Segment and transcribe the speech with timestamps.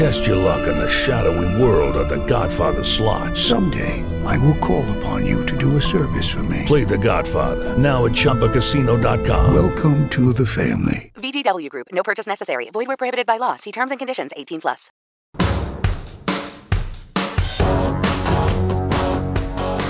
[0.00, 3.36] Test your luck in the shadowy world of The Godfather slot.
[3.36, 6.64] Someday, I will call upon you to do a service for me.
[6.64, 9.52] Play The Godfather now at ChumbaCasino.com.
[9.52, 11.12] Welcome to the family.
[11.16, 11.88] VGW Group.
[11.92, 12.70] No purchase necessary.
[12.70, 13.56] Void where prohibited by law.
[13.56, 14.32] See terms and conditions.
[14.34, 14.90] 18 plus.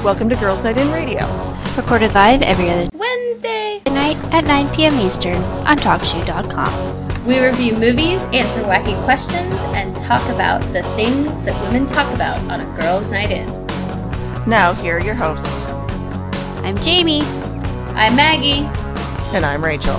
[0.02, 1.24] Welcome to Girls Night In Radio.
[1.76, 3.80] Recorded live every other Wednesday.
[3.86, 4.98] night at 9 p.m.
[4.98, 7.09] Eastern on TalkShoe.com.
[7.30, 12.36] We review movies, answer wacky questions, and talk about the things that women talk about
[12.50, 13.46] on a girls' night in.
[14.48, 15.66] Now, here are your hosts,
[16.64, 17.22] I'm Jamie.
[17.22, 18.66] I'm Maggie.
[19.32, 19.94] and I'm Rachel.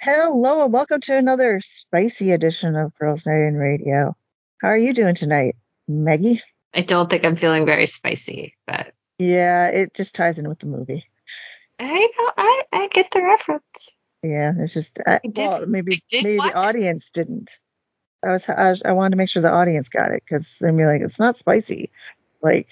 [0.00, 4.14] Hello and welcome to another spicy edition of Girls Night in Radio.
[4.60, 5.56] How are you doing tonight,
[5.88, 6.40] Maggie?
[6.74, 10.66] I don't think I'm feeling very spicy, but Yeah, it just ties in with the
[10.66, 11.04] movie.
[11.78, 13.96] I know I, I get the reference.
[14.22, 16.54] Yeah, it's just I, I did- well, maybe maybe the it.
[16.56, 17.50] audience didn't.
[18.22, 20.84] I was, I I wanted to make sure the audience got it because they'd be
[20.84, 21.90] like, it's not spicy.
[22.42, 22.68] Like,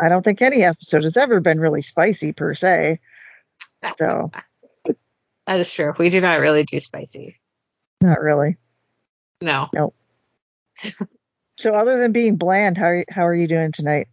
[0.00, 3.00] I don't think any episode has ever been really spicy per se.
[3.96, 4.30] So
[5.46, 5.94] That is true.
[5.98, 7.40] We do not really do spicy.
[8.02, 8.58] not really.
[9.40, 9.70] No.
[11.58, 14.06] So other than being bland, how are, how are you doing tonight?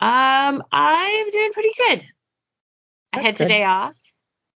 [0.00, 2.04] Um, I'm doing pretty good.
[3.10, 3.44] I That's had good.
[3.44, 3.96] today off,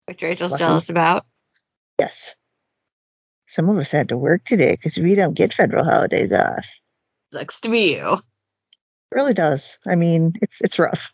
[0.05, 0.61] which Rachel's Lucky.
[0.61, 1.25] jealous about.
[1.99, 2.35] Yes.
[3.47, 6.67] Some of us had to work today because we don't get federal holidays off.
[7.33, 8.13] Sucks to be you.
[8.13, 9.79] It really does.
[9.87, 11.11] I mean, it's it's rough.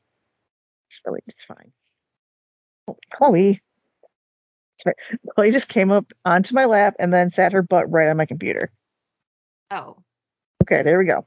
[0.91, 1.70] It's really it's fine.
[2.89, 3.62] Oh, Chloe.
[5.36, 8.27] Chloe just came up onto my lap and then sat her butt right on my
[8.27, 8.73] computer.
[9.70, 9.98] Oh,
[10.64, 11.27] Okay, there we go.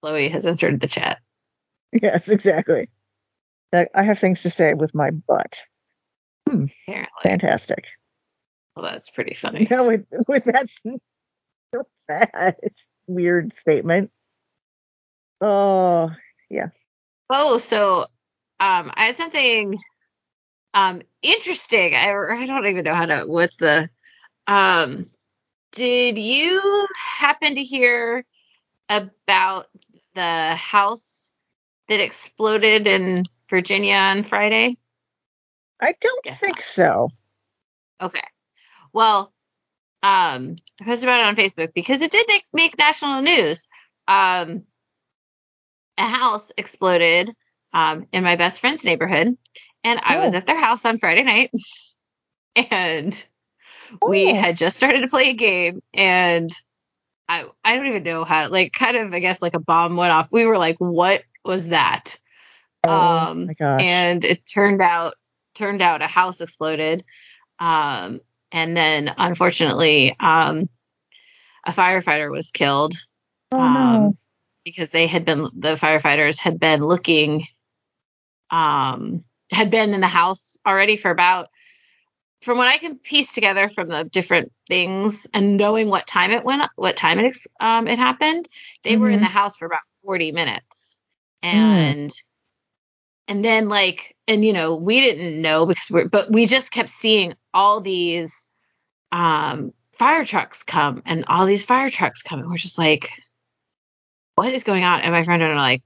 [0.00, 1.20] Chloe has entered the chat.
[1.92, 2.88] Yes, exactly.
[3.72, 5.62] I have things to say with my butt.
[6.46, 7.08] Apparently.
[7.22, 7.84] Fantastic.
[8.74, 9.66] Well, that's pretty funny.
[9.70, 12.58] Now with with that, with that
[13.06, 14.10] weird statement.
[15.40, 16.10] Oh,
[16.48, 16.68] yeah.
[17.28, 18.02] Oh, so
[18.60, 19.78] um, I had something
[20.74, 21.94] um interesting.
[21.94, 23.24] I, I don't even know how to.
[23.26, 23.90] What's the
[24.46, 25.06] um?
[25.76, 26.86] Did you
[27.18, 28.24] happen to hear
[28.88, 29.66] about
[30.14, 31.30] the house
[31.88, 34.76] that exploded in Virginia on Friday?
[35.80, 36.64] I don't Guess think not.
[36.64, 37.10] so.
[38.00, 38.22] Okay.
[38.92, 39.32] Well,
[40.02, 43.66] um, I posted about it on Facebook because it did make, make national news.
[44.08, 44.64] Um,
[45.98, 47.34] a house exploded
[47.74, 49.36] um, in my best friend's neighborhood,
[49.84, 50.38] and I was Oh.
[50.38, 51.50] at their house on Friday night,
[52.70, 53.28] and
[54.06, 54.34] we Oh.
[54.34, 56.50] had just started to play a game, and
[57.28, 60.12] I I don't even know how like kind of I guess like a bomb went
[60.12, 60.28] off.
[60.30, 62.16] We were like, what was that?
[62.86, 65.14] Oh um, and it turned out
[65.54, 67.04] turned out a house exploded
[67.58, 68.20] um,
[68.52, 70.68] and then unfortunately um,
[71.64, 72.94] a firefighter was killed
[73.52, 74.16] oh um, no.
[74.64, 77.46] because they had been the firefighters had been looking
[78.50, 81.48] um, had been in the house already for about
[82.46, 86.44] from what I can piece together from the different things and knowing what time it
[86.44, 88.48] went what time it um, it happened
[88.84, 90.96] they were in the house for about 40 minutes.
[91.42, 92.12] And
[93.28, 96.88] and then like and you know we didn't know because we're but we just kept
[96.88, 98.46] seeing all these
[99.10, 103.10] um fire trucks come and all these fire trucks come and we're just like
[104.36, 105.00] what is going on?
[105.00, 105.82] And my friend and I are like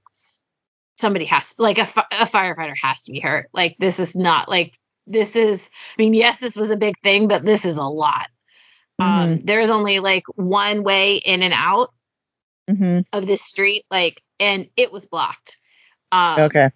[0.97, 3.49] somebody has like a, a firefighter has to be hurt.
[3.53, 4.77] Like this is not like
[5.07, 8.27] this is i mean yes this was a big thing but this is a lot
[8.99, 11.89] um there is only like one way in and out
[12.69, 15.57] hmm of this street like and it was blocked
[16.11, 16.69] um Okay.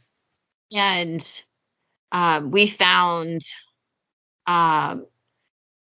[0.73, 1.43] and
[2.11, 3.41] um, we found
[4.47, 5.05] um,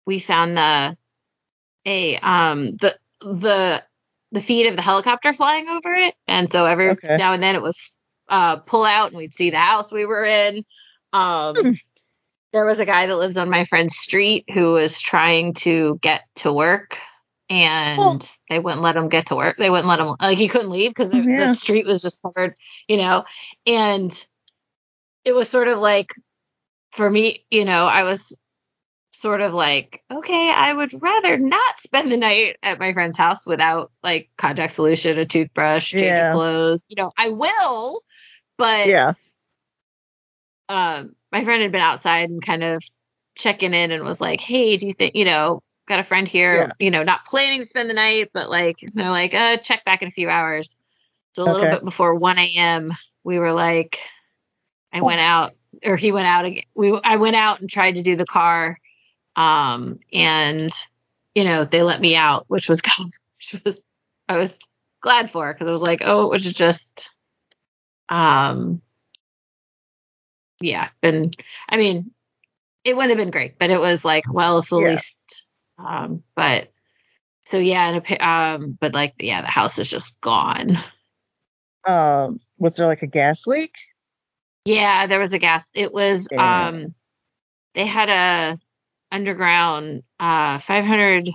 [0.07, 0.97] we found the
[1.87, 3.83] a um the the
[4.33, 7.17] the feed of the helicopter flying over it and so every Okay.
[7.17, 7.95] now and then it was
[8.29, 10.65] uh pull out and we'd see the house we were in
[11.13, 11.73] um Hmm.
[12.53, 16.23] There was a guy that lives on my friend's street who was trying to get
[16.37, 16.99] to work
[17.49, 18.37] and Oh.
[18.49, 20.91] they wouldn't let him get to work they wouldn't let him like he couldn't leave
[20.91, 21.49] because Oh, yeah.
[21.49, 22.55] the street was just covered
[22.89, 23.25] you know
[23.67, 24.27] and
[25.25, 26.15] it was sort of like
[26.93, 28.35] for me you know i was
[29.15, 33.47] sort of like, okay, I would rather not spend the night at my friend's house
[33.47, 36.29] without like contact solution, a toothbrush, change Yeah.
[36.29, 36.87] of clothes.
[36.89, 38.03] You know, I will,
[38.59, 39.13] but Yeah.
[40.69, 42.83] um, my friend had been outside and kind of
[43.35, 46.55] checking in and was like, "Hey, do you think you know got a friend here?
[46.55, 46.69] Yeah.
[46.79, 50.03] You know, not planning to spend the night, but like they're like, uh, check back
[50.03, 50.77] in a few hours."
[51.35, 52.93] So a little bit before 1 a.m.,
[53.25, 53.99] we were like,
[54.93, 55.53] I went out,
[55.83, 56.65] or he went out again.
[56.75, 58.79] We I went out and tried to do the car,
[59.35, 60.71] um, and
[61.35, 62.83] you know they let me out, which was
[63.39, 63.81] which was
[64.29, 64.59] I was
[65.01, 67.11] glad for because I was like, oh, it was just,
[68.09, 68.81] um,
[70.63, 71.31] yeah, been.
[71.69, 72.11] I mean,
[72.85, 74.91] it wouldn't have been great, but it was like, well, it's the Yeah.
[74.91, 75.47] least.
[75.79, 76.73] Um, but
[77.45, 80.79] so yeah, and appa- um, but like, yeah, the house is just gone.
[81.85, 83.75] Um, was there like a gas leak?
[84.65, 85.69] Yeah, there was a gas.
[85.75, 86.69] It was Yeah.
[86.69, 86.95] um,
[87.75, 88.61] they had a
[89.11, 91.29] underground uh 500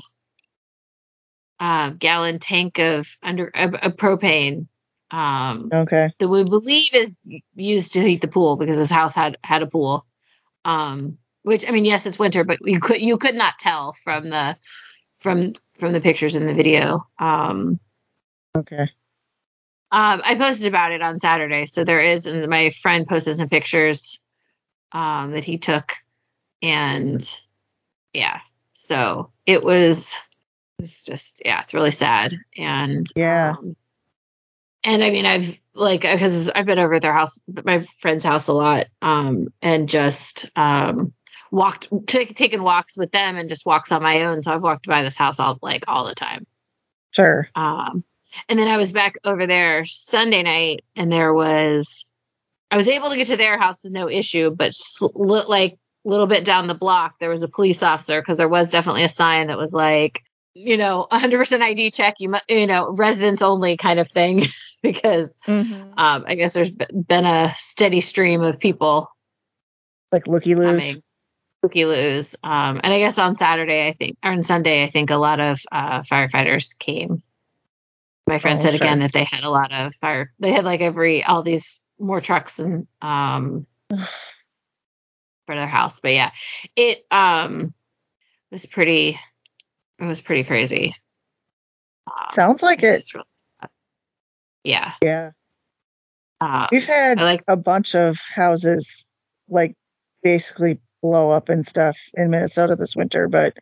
[1.60, 4.68] uh gallon tank of under uh, uh, propane
[5.12, 6.12] um Okay.
[6.19, 9.68] that we believe is used to heat the pool because his house had had a
[9.68, 10.06] pool.
[10.65, 14.30] Um, which I mean, yes, it's winter, but you could you could not tell from
[14.30, 14.57] the
[15.19, 17.07] from from the pictures in the video.
[17.19, 17.80] Um,
[18.56, 18.89] Okay.
[19.89, 23.48] um, I posted about it on Saturday, so there is, and my friend posted some
[23.48, 24.19] pictures
[24.92, 25.94] um, that he took,
[26.62, 27.21] and
[28.13, 28.39] yeah,
[28.74, 30.15] so it was
[30.80, 33.56] it's just yeah, it's really sad, and Yeah.
[33.57, 33.75] um,
[34.84, 38.48] and I mean, I've like because I've been over at their house, my friend's house
[38.48, 41.14] a lot, um, and just um
[41.52, 44.42] walked t- taken walks with them and just walks on my own.
[44.42, 46.46] So I've walked by this house all like all the time.
[47.12, 47.50] Sure.
[47.56, 48.04] Um,
[48.50, 52.06] and then I was back over there Sunday night, and there was
[52.70, 55.78] I was able to get to their house with no issue, but s- li- like
[56.06, 59.04] a little bit down the block, there was a police officer because there was definitely
[59.04, 60.22] a sign that was like,
[60.54, 64.44] you know, 100% ID check, you mu- you know, residents only kind of thing,
[64.84, 65.94] because Mm-hmm.
[65.98, 69.10] um, I guess there's been a steady stream of people
[70.12, 70.82] Like looky loos.
[70.82, 71.04] coming.
[71.64, 72.36] Cookie loos.
[72.44, 75.40] Um, and I guess on Saturday, I think, or on Sunday, I think a lot
[75.40, 77.24] of uh, firefighters came.
[78.28, 80.32] My friend Oh, said again that they had a lot of fire.
[80.40, 86.00] They had like every all these more trucks and um for their house.
[86.02, 86.32] But yeah,
[86.76, 87.74] it um
[88.52, 89.20] was pretty.
[90.00, 90.96] It was pretty crazy.
[92.06, 93.16] Um, Sounds like it's it.
[93.16, 93.37] really sad.
[94.68, 94.94] Yeah.
[95.02, 95.31] Yeah.
[96.42, 99.08] Uh, We've had I like- a bunch of houses
[99.50, 99.75] like
[100.24, 103.58] basically blow up and stuff in Minnesota this winter, but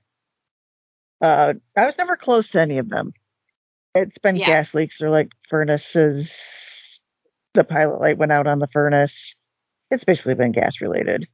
[1.22, 3.14] uh I was never close to any of them.
[3.94, 4.48] It's been Yeah.
[4.48, 7.00] gas leaks or like furnaces.
[7.54, 9.36] The pilot light went out on the furnace.
[9.92, 11.28] It's basically been gas related.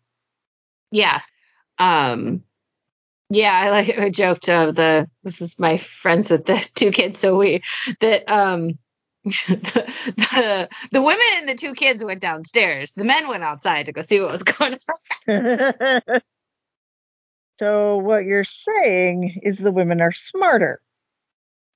[0.91, 1.21] yeah
[1.79, 2.43] um
[3.29, 7.17] yeah i like i joked uh, the this is my friends with the two kids
[7.17, 7.63] so we
[8.01, 8.77] that um
[9.23, 13.91] the, the the women and the two kids went downstairs the men went outside to
[13.91, 14.79] go see what was going
[15.27, 16.01] on
[17.59, 20.81] so what you're saying is the women are smarter.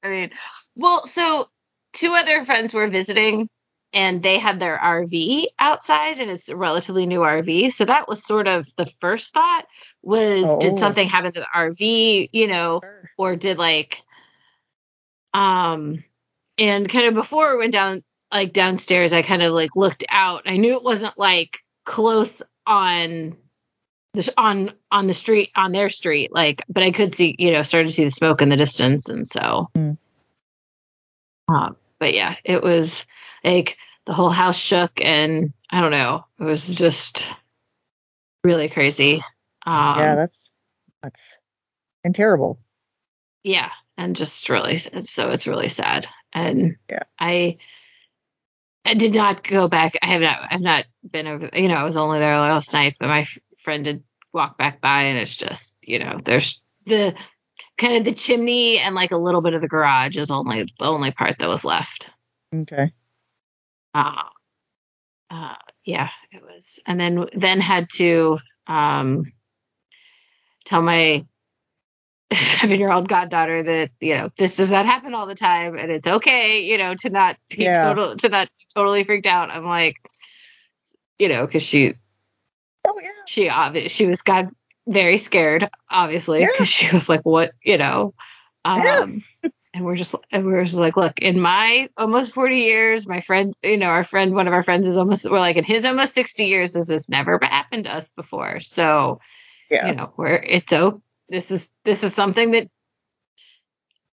[0.01, 0.31] i mean
[0.75, 1.47] well so
[1.93, 3.47] two other friends were visiting
[3.93, 8.25] and they had their rv outside and it's a relatively new rv so that was
[8.25, 9.67] sort of the first thought
[10.01, 10.59] was Oh.
[10.59, 12.81] did something happen to the rv you know
[13.19, 14.01] or did like
[15.35, 16.03] um
[16.57, 20.43] and kind of before we went down like downstairs i kind of like looked out
[20.45, 23.35] i knew it wasn't like close on
[24.13, 27.63] the on on the street on their street like but i could see you know
[27.63, 29.91] started to see the smoke in the distance and so Hmm.
[31.49, 33.05] um but yeah it was
[33.43, 37.27] like the whole house shook and i don't know it was just
[38.43, 39.23] really crazy
[39.65, 40.49] um yeah, that's
[41.03, 41.37] that's
[42.03, 42.59] and terrible.
[43.43, 47.03] yeah and just really so it's really sad and Yeah.
[47.19, 47.57] i
[48.85, 51.83] i did not go back i have not i've not been over you know i
[51.83, 55.35] was only there last night but my f- friend did walk back by and it's
[55.35, 57.15] just you know there's the
[57.77, 60.85] kind of the chimney and like a little bit of the garage is only the
[60.85, 62.11] only part that was left
[62.53, 62.91] Okay.
[63.93, 64.23] uh,
[65.31, 68.37] uh yeah it was and then then had to
[68.67, 69.23] um
[70.65, 71.25] tell my
[72.35, 75.91] seven year old goddaughter that you know this does not happen all the time and
[75.91, 77.83] it's okay you know to not be Yeah.
[77.83, 79.95] total to not be totally freaked out i'm like
[81.19, 81.95] you know because she
[82.87, 83.09] Oh yeah.
[83.25, 84.51] she obvi- she was got
[84.87, 86.47] very scared obviously Yeah.
[86.51, 88.13] because she was like what you know
[88.65, 88.99] Yeah.
[89.01, 89.23] um
[89.73, 93.53] and we're just and we're just like look in my almost 40 years my friend
[93.63, 96.13] you know our friend one of our friends is almost we're like in his almost
[96.13, 99.19] 60 years this has never happened to us before so
[99.69, 99.87] Yeah.
[99.87, 102.67] you know we're it's o- this is this is something that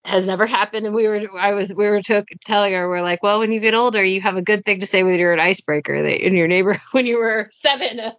[0.04, 3.22] has never happened and we were i was we were took, telling her we're like
[3.22, 5.40] well when you get older you have a good thing to say when you're an
[5.40, 8.12] icebreaker that in your neighbor when you were seven uh,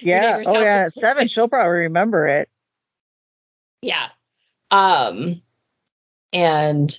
[0.00, 0.42] Yeah.
[0.46, 0.88] Oh yeah.
[0.88, 2.48] Seven, she'll probably remember it.
[3.82, 4.08] yeah
[4.70, 5.42] um
[6.32, 6.98] and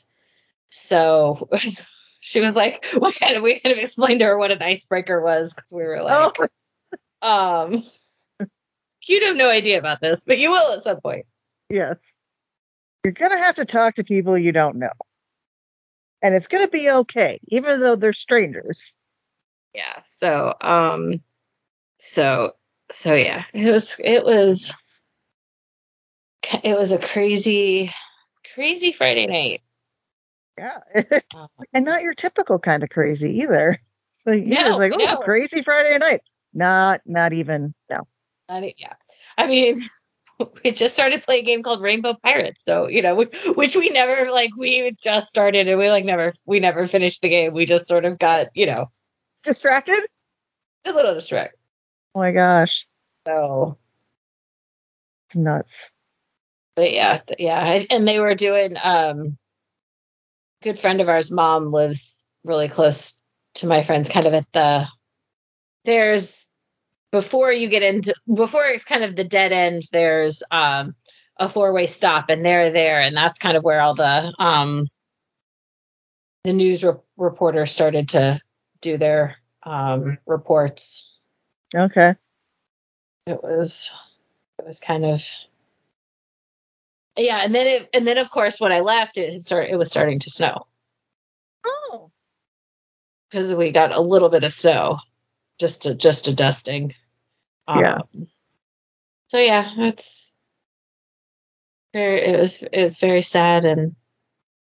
[0.69, 1.49] so
[2.19, 5.21] she was like we kind of we kind of explained to her what an icebreaker
[5.21, 6.47] was because we were like Oh
[7.23, 7.83] um
[9.07, 11.25] you'd have no idea about this but you will at some point
[11.69, 12.12] yes.
[13.03, 14.91] You're gonna have to talk to people you don't know.
[16.22, 18.93] And it's gonna be okay, even though they're strangers.
[19.74, 21.22] yeah so um
[21.98, 22.53] so
[22.91, 24.74] so yeah it was it was
[26.63, 27.91] it was a crazy
[28.53, 29.62] crazy friday night
[30.57, 30.79] Yeah.
[31.36, 33.81] Um, and not your typical kind of crazy either.
[34.12, 35.17] So you're No, just like, oh, no.
[35.17, 36.22] crazy Friday night.
[36.53, 37.74] Not, not even.
[37.89, 38.07] No.
[38.50, 38.93] I mean, yeah.
[39.38, 39.81] I mean
[40.63, 43.89] we just started playing a game called rainbow pirates so you know which, which we
[43.89, 47.53] never like we just started and we like never we never finished the game.
[47.53, 48.91] We just sort of got you know
[49.43, 50.01] Distracted?
[50.85, 51.57] a little distracted.
[52.15, 52.85] Oh my gosh,
[53.25, 53.77] so.
[55.27, 55.89] It's nuts.
[56.75, 59.38] but yeah yeah and they were doing um
[60.62, 63.15] good friend of ours mom lives really close
[63.55, 64.88] to my friends kind of at the
[65.85, 66.47] there's
[67.13, 70.96] before you get into before it's kind of the dead end there's um
[71.38, 74.88] a four way stop and they're there and that's kind of where all the um
[76.43, 78.39] the news re- reporters started to
[78.82, 81.10] do their um reports
[81.75, 82.15] Okay.
[83.27, 83.93] it was
[84.60, 85.24] it was kind of
[87.15, 89.77] yeah and then it and then of course when i left it had started it
[89.77, 90.65] was starting to snow
[91.63, 92.10] Oh.
[93.29, 94.98] because we got a little bit of snow
[95.60, 96.96] just a just a dusting
[97.67, 97.96] Yeah.
[98.15, 98.27] Um,
[99.29, 100.32] so yeah it's
[101.93, 103.96] very it was it was very sad and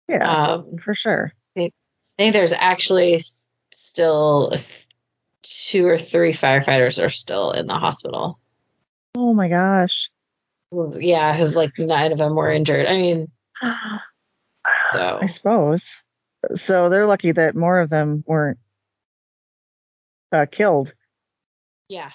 [0.08, 1.34] Yeah, um for sure.
[1.58, 1.70] i
[2.18, 3.20] think there's actually
[3.74, 4.54] still
[5.44, 8.40] two or three firefighters are still in the hospital
[9.16, 10.10] Oh my gosh.
[11.00, 13.28] yeah because like nine of them were injured i mean
[14.92, 15.90] so I suppose.
[16.56, 18.60] So they're lucky that more of them weren't
[20.32, 20.94] uh, killed,
[21.90, 22.12] yeah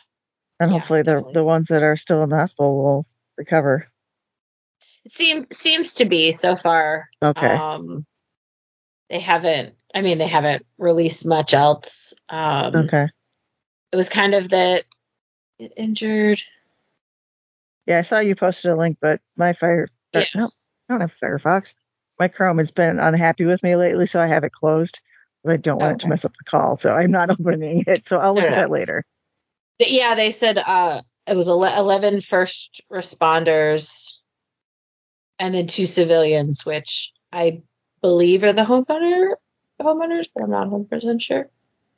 [0.62, 1.33] and Yeah, hopefully the definitely.
[1.35, 3.88] the ones that are still in the hospital will recover.
[5.04, 7.09] It seems seems to be so far.
[7.23, 7.47] Okay.
[7.47, 8.07] Um,
[9.11, 9.75] they haven't.
[9.95, 12.14] I mean, they haven't released much else.
[12.28, 13.09] Um, okay.
[13.90, 14.85] It was kind of that
[15.59, 16.40] it injured.
[17.87, 19.88] Yeah, I saw you posted a link, but my fire.
[20.12, 20.25] Yeah.
[20.35, 20.47] No,
[20.88, 21.75] I don't have Firefox.
[22.21, 25.00] My Chrome has been unhappy with me lately, so I have it closed.
[25.45, 28.07] I don't want it to mess up the call, so I'm not opening it.
[28.07, 28.57] So I'll look No, at no.
[28.57, 29.04] that later.
[29.79, 34.14] Yeah, they said uh, it was ele- 11 first responders
[35.38, 37.62] and then two civilians, which I
[38.00, 39.35] believe are the homeowner
[39.81, 41.50] homeowners, but I'm not 100 percent sure.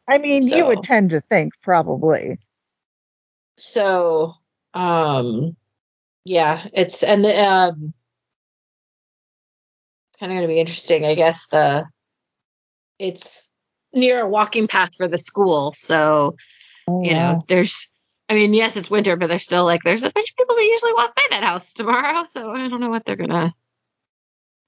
[0.09, 2.38] I mean, you would tend to think probably.
[3.57, 4.35] so
[4.75, 5.57] um
[6.25, 7.95] yeah it's and the um
[10.11, 11.85] it's kind of going to be interesting i guess the
[12.99, 13.49] it's
[13.93, 16.35] near a walking path for the school so
[16.86, 17.40] Oh, you know wow.
[17.48, 17.88] there's
[18.28, 20.64] i mean yes it's winter but there's still like there's a bunch of people that
[20.64, 23.54] usually walk by that house tomorrow so i don't know what they're gonna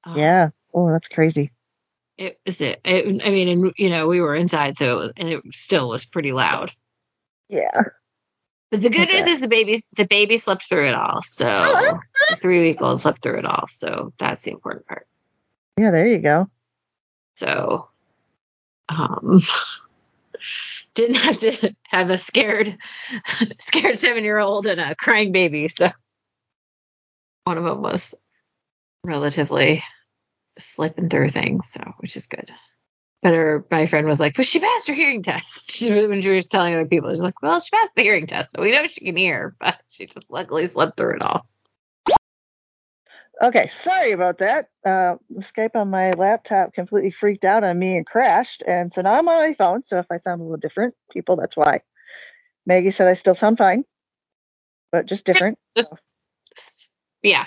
[0.04, 0.50] um, Yeah.
[0.72, 1.52] Oh, that's crazy.
[2.16, 5.12] it is it, it i mean and you know we were inside so it was,
[5.16, 6.72] and it still was pretty loud
[7.48, 7.82] Yeah.
[8.70, 9.18] But the good Okay.
[9.18, 11.22] news is the baby the baby slept through it all.
[11.22, 13.68] So the three week old slept through it all.
[13.68, 15.06] So that's the important part.
[15.78, 16.50] Yeah, there you go.
[17.36, 17.88] So
[18.88, 19.40] um
[20.96, 22.76] didn't have to have a scared
[23.60, 25.68] scared seven year old and a crying baby.
[25.68, 25.90] So
[27.44, 28.12] one of them was
[29.04, 29.84] relatively
[30.58, 32.50] slipping through things, so which is good.
[33.22, 35.82] But her my friend was like, but she passed her hearing test.
[35.86, 38.62] When she was telling other people, she's like, well, she passed the hearing test, so
[38.62, 41.46] we know she can hear, but she just luckily slept through it all.
[43.42, 44.70] Okay, sorry about that.
[44.84, 49.18] Uh, Skype on my laptop completely freaked out on me and crashed, and so now
[49.18, 49.84] I'm on my phone.
[49.84, 51.82] So if I sound a little different, people, that's why.
[52.64, 53.84] Maggie said I still sound fine,
[54.90, 55.58] but just different.
[55.76, 56.02] just
[57.22, 57.46] yeah.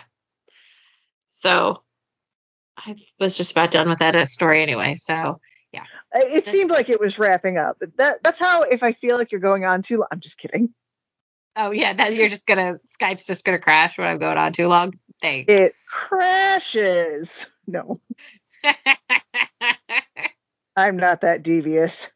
[1.28, 1.82] So
[2.78, 4.96] I was just about done with that story anyway.
[4.96, 5.40] So
[5.72, 7.78] yeah, It seemed like it was wrapping up.
[7.98, 10.08] That that's how if I feel like you're going on too long.
[10.12, 10.74] I'm just kidding.
[11.56, 14.68] oh yeah, that you're just gonna Skype's just gonna crash when I'm going on too
[14.68, 14.94] long.
[15.22, 15.52] Thanks.
[15.52, 17.46] It crashes.
[17.68, 18.00] No,
[20.76, 22.08] I'm not that devious.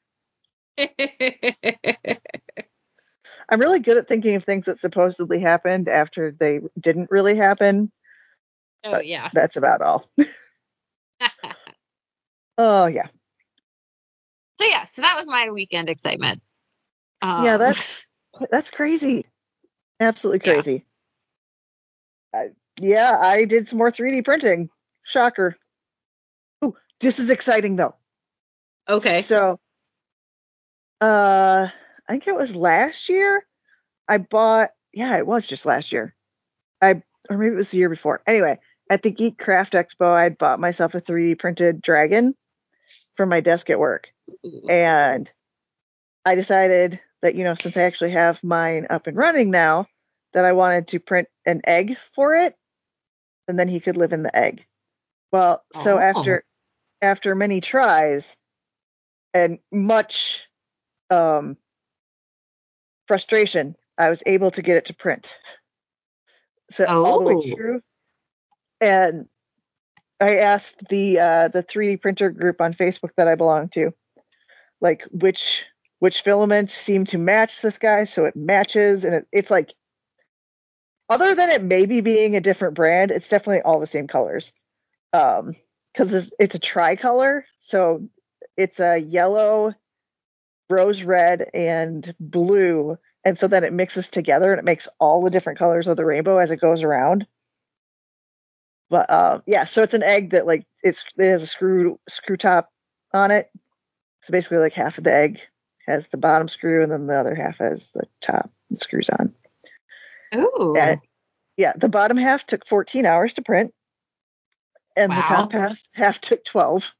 [3.49, 7.91] I'm really good at thinking of things that supposedly happened after they didn't really happen.
[8.83, 9.29] Oh yeah.
[9.33, 10.09] That's about all.
[12.55, 13.07] Oh yeah.
[14.59, 16.41] so yeah, so that was my weekend excitement.
[17.23, 18.05] yeah, Um, that's
[18.51, 19.25] that's crazy.
[19.99, 20.53] Absolutely Yeah.
[20.53, 20.85] crazy.
[22.33, 22.49] I,
[22.79, 24.69] yeah, I did some more 3D printing.
[25.03, 25.57] Shocker.
[26.61, 27.95] Oh, this is exciting though.
[28.89, 29.21] okay.
[29.21, 29.59] So,
[31.01, 31.67] uh,
[32.07, 33.45] I think it was last year.
[34.07, 34.71] I bought.
[34.93, 36.15] Yeah, it was just last year.
[36.81, 38.21] I or maybe it was the year before.
[38.27, 42.35] Anyway, at the Geek Craft Expo, I bought myself a 3D printed dragon
[43.15, 44.09] for my desk at work,
[44.69, 45.29] and
[46.25, 49.87] I decided that you know since I actually have mine up and running now,
[50.33, 52.55] that I wanted to print an egg for it,
[53.47, 54.65] and then he could live in the egg.
[55.31, 55.99] Well, so Oh.
[55.99, 56.45] after
[57.01, 58.35] after many tries
[59.33, 60.41] and much
[61.09, 61.57] um,
[63.07, 65.27] frustration, I was able to get it to print.
[66.71, 67.55] So all the way Oh.
[67.55, 67.81] through,
[68.79, 69.27] and
[70.19, 73.93] I asked the uh, the 3D printer group on Facebook that I belong to,
[74.79, 75.65] like which
[75.99, 79.73] which filament seemed to match this guy, so it matches, and it, it's like,
[81.09, 84.51] other than it maybe being a different brand, it's definitely all the same colors,
[85.11, 85.55] um,
[85.91, 88.07] because it's, it's a tricolor, so
[88.57, 89.73] it's a yellow,
[90.69, 95.29] rose red, and blue, and so then it mixes together and it makes all the
[95.29, 97.25] different colors of the rainbow as it goes around.
[98.89, 102.37] But uh, yeah, so it's an egg that like it's it has a screw screw
[102.37, 102.71] top
[103.13, 103.49] on it.
[104.21, 105.39] So basically, like half of the egg
[105.87, 109.33] has the bottom screw, and then the other half has the top and screws on.
[110.35, 110.99] Ooh.
[111.55, 113.73] Yeah, the bottom half took 14 hours to print,
[114.95, 116.91] and the top half half took 12.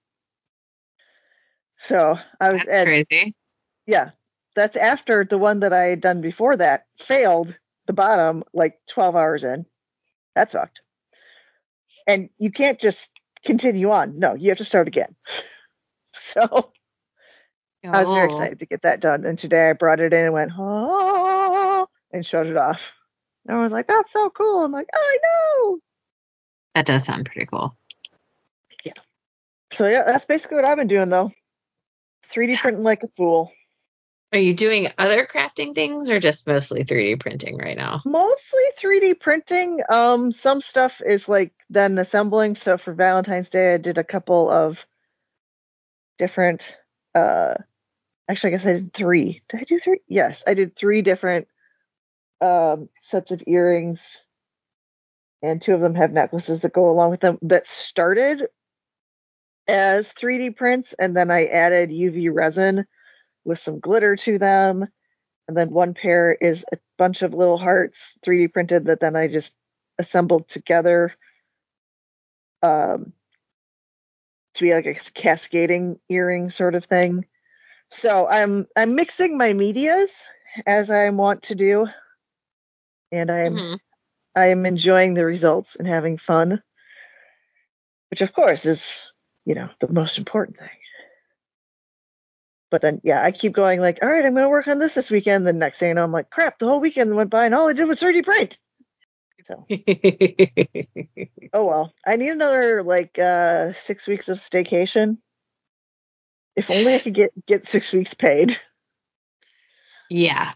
[1.80, 3.36] So I was That's at crazy.
[3.88, 4.12] yeah,
[4.56, 7.56] that's after the one that I had done before that failed
[7.88, 9.66] the bottom like 12 hours in.
[10.36, 10.82] That sucked.
[12.08, 13.10] And you can't just
[13.44, 14.20] continue on.
[14.20, 15.16] No, you have to start again.
[16.16, 16.72] So
[17.84, 18.30] I was very Oh.
[18.30, 19.26] excited to get that done.
[19.26, 22.92] And today I brought it in and went, oh, and shut it off.
[23.48, 24.64] And I was like, that's so cool.
[24.64, 25.80] I'm like, oh, I know.
[26.76, 27.78] That does sound pretty cool.
[28.84, 28.94] Yeah.
[29.74, 31.32] So yeah, that's basically what I've been doing though.
[32.34, 33.52] 3D printing like a fool.
[34.32, 38.02] Are you doing other crafting things or just mostly 3D printing right now?
[38.04, 39.82] Mostly 3D printing.
[39.90, 42.56] Um, some stuff is like then assembling.
[42.56, 44.80] So for Valentine's Day, I did a couple of
[46.18, 46.76] different.
[47.14, 47.54] Uh,
[48.28, 49.44] actually, I guess I did three.
[49.50, 50.00] Did I do three?
[50.08, 51.48] Yes, I did three different
[52.44, 54.04] um, sets of earrings,
[55.42, 57.38] and two of them have necklaces that go along with them.
[57.42, 58.44] That started
[59.68, 62.86] as 3D prints, and then I added UV resin
[63.46, 64.88] with some glitter to them.
[65.48, 69.28] And then one pair is a bunch of little hearts 3D printed that then I
[69.28, 69.54] just
[69.98, 71.14] assembled together
[72.62, 73.14] um,
[74.56, 77.26] to be like a cascading earring sort of thing.
[77.90, 80.12] So I'm I'm mixing my medias
[80.66, 81.88] as I want to do,
[83.14, 83.80] and I'm Mhm.
[84.36, 86.62] I am enjoying the results and having fun,
[88.10, 89.02] which of course is
[89.46, 90.70] you know the most important thing.
[92.72, 95.12] But then yeah, I keep going like, all right, I'm gonna work on this this
[95.12, 95.46] weekend.
[95.46, 97.70] The next thing you know, I'm like, crap, the whole weekend went by and all
[97.70, 98.58] I did was 3D print.
[99.46, 99.66] So
[101.54, 105.18] oh well, I need another like uh six weeks of staycation.
[106.56, 108.60] If only I could get get six weeks paid.
[110.10, 110.54] yeah.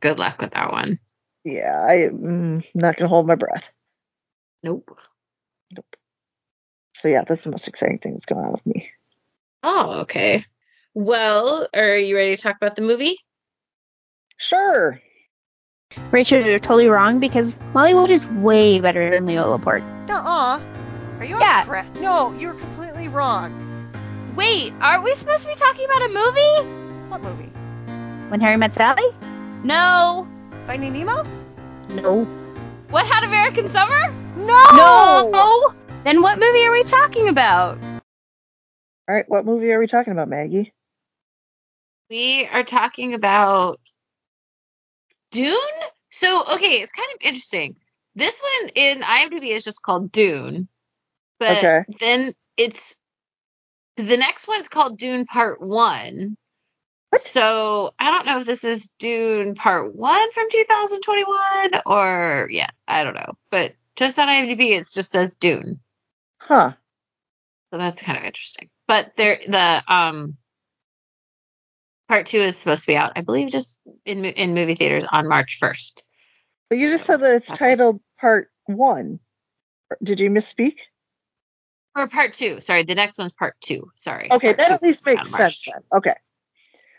[0.00, 0.98] Good luck with that one.
[1.44, 3.64] Yeah, I'm mm, not gonna hold my breath.
[4.62, 4.98] Nope.
[5.74, 5.96] Nope.
[6.94, 8.90] So yeah, that's the most exciting thing that's going on with me.
[9.62, 10.44] Oh, okay.
[10.94, 13.16] Well, are you ready to talk about the movie?
[14.36, 15.00] Sure.
[16.10, 19.82] Rachel, you're totally wrong because Molly Wood is way better than Leo Laporte.
[20.08, 20.60] Nuh-uh.
[21.18, 21.60] Are you Yeah.
[21.60, 21.94] on crack?
[22.00, 23.52] No, you're completely wrong.
[24.36, 27.08] Wait, aren't we supposed to be talking about a movie?
[27.08, 27.52] What movie?
[28.30, 29.04] When Harry Met Sally?
[29.64, 30.26] No.
[30.70, 31.24] Finding Nemo?
[31.88, 32.28] No.
[32.92, 34.12] Wet Hot American Summer?
[34.36, 35.28] No.
[35.32, 35.74] No.
[36.04, 37.76] Then what movie are we talking about?
[37.82, 40.72] All right, what movie are we talking about, Maggie?
[42.08, 43.80] We are talking about
[45.32, 45.58] Dune.
[46.12, 47.74] So, okay, it's kind of interesting.
[48.14, 50.68] This one in IMDb is just called Dune,
[51.40, 51.82] but Okay.
[51.98, 52.94] then it's
[53.96, 55.60] the next one's called Dune Part
[57.10, 57.20] One.
[57.20, 63.04] So I don't know if this is Dune Part One from 2021 or yeah, I
[63.04, 63.34] don't know.
[63.50, 65.80] But just on IMDb, it just says Dune.
[66.38, 66.72] Huh.
[67.70, 68.68] So that's kind of interesting.
[68.88, 70.36] But there, the um,
[72.08, 75.28] part two is supposed to be out, I believe, just in in movie theaters on
[75.28, 76.02] March first.
[76.68, 79.20] But you just said that it's titled Part One.
[80.02, 80.76] Did you misspeak?
[81.96, 82.60] Or part two.
[82.60, 83.90] Sorry, the next one's part two.
[83.96, 84.28] Sorry.
[84.30, 85.82] Okay, that at least makes sense then.
[85.94, 86.14] Okay.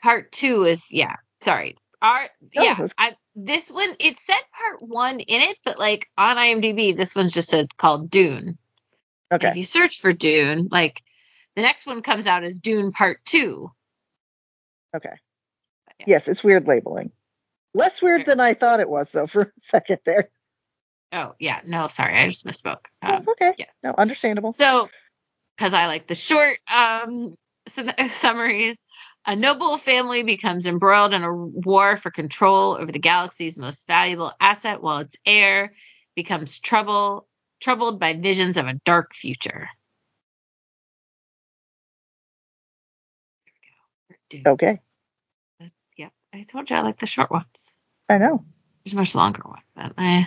[0.02, 1.16] Part two is yeah.
[1.42, 1.76] Sorry.
[2.02, 2.22] Our
[2.56, 2.88] No, yeah.
[2.98, 7.34] I this one it said part one in it, but like on IMDb, this one's
[7.34, 8.58] just said called Dune.
[9.30, 9.50] And Okay.
[9.50, 11.02] if you search for Dune, like
[11.56, 13.72] the next one comes out as Dune Part Two.
[14.96, 15.10] Okay.
[16.00, 16.06] Yeah.
[16.08, 17.12] Yes, it's weird labeling.
[17.74, 20.30] Less weird than I thought it was, though, for a second there.
[21.14, 22.86] Oh yeah, no, sorry, I just misspoke.
[23.02, 23.54] Um, That's okay.
[23.58, 23.66] yeah.
[23.84, 24.54] No, understandable.
[24.54, 24.90] So,
[25.58, 27.36] because I like the short um,
[27.68, 28.84] sum- summaries,
[29.26, 34.32] a noble family becomes embroiled in a war for control over the galaxy's most valuable
[34.40, 35.74] asset, while its heir
[36.16, 37.28] becomes trouble
[37.60, 39.70] troubled by visions of a dark future.
[44.10, 44.52] There we go.
[44.54, 44.80] Okay.
[45.98, 47.78] Yep, I told you I like the short ones.
[48.10, 48.44] I know.
[48.84, 50.24] There's a much longer one, but eh.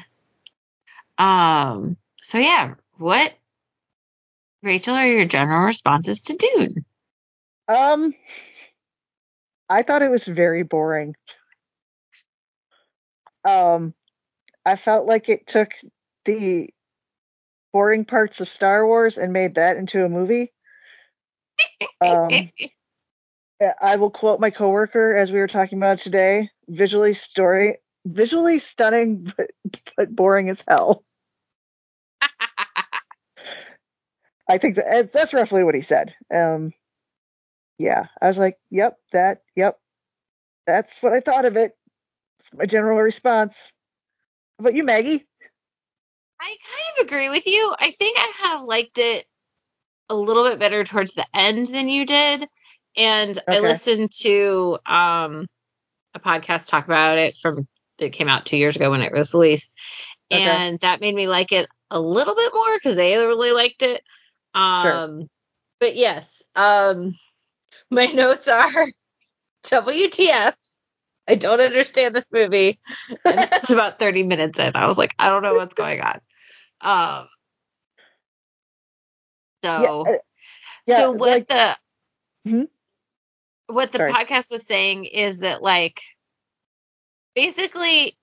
[1.18, 1.96] Um.
[2.22, 3.34] So yeah, what,
[4.62, 6.84] Rachel, are your general responses to Dune?
[7.68, 8.14] Um,
[9.74, 11.16] I thought it was very boring.
[13.44, 13.92] Um,
[14.64, 15.70] I felt like it took
[16.24, 16.70] the
[17.72, 20.52] boring parts of Star Wars and made that into a movie.
[22.00, 22.52] Um,
[23.82, 28.60] I will quote my coworker as we were talking about it today: visually story, visually
[28.60, 29.50] stunning, but,
[29.96, 31.02] but boring as hell.
[34.48, 36.14] I think that that's roughly what he said.
[36.32, 36.72] Um,
[37.78, 39.78] yeah, I was like, yep, that, yep,
[40.66, 41.76] that's what I thought of it.
[42.40, 43.70] It's my general response.
[44.58, 45.26] How about you, Maggie?
[46.40, 47.74] I kind of agree with you.
[47.78, 49.26] I think I have liked it
[50.08, 52.46] a little bit better towards the end than you did.
[52.96, 55.46] And I listened to um,
[56.14, 57.66] a podcast talk about it from
[57.98, 59.76] that came out two years ago when it was released.
[60.32, 60.42] Okay.
[60.42, 64.02] And that made me like it a little bit more because they really liked it.
[64.54, 65.28] Um,
[65.80, 67.14] But yes, um,
[67.94, 68.70] my notes are
[69.64, 70.54] WTF.
[71.26, 72.78] I don't understand this movie.
[73.24, 74.72] And it's about 30 minutes in.
[74.74, 76.20] I was like, I don't know what's going on.
[76.82, 77.28] Um,
[79.62, 80.18] so, yeah, uh,
[80.86, 81.76] yeah, so what like- the
[82.46, 82.68] Mhm.
[83.68, 84.12] what the Sorry.
[84.12, 86.02] podcast was saying is that like
[87.34, 88.16] basically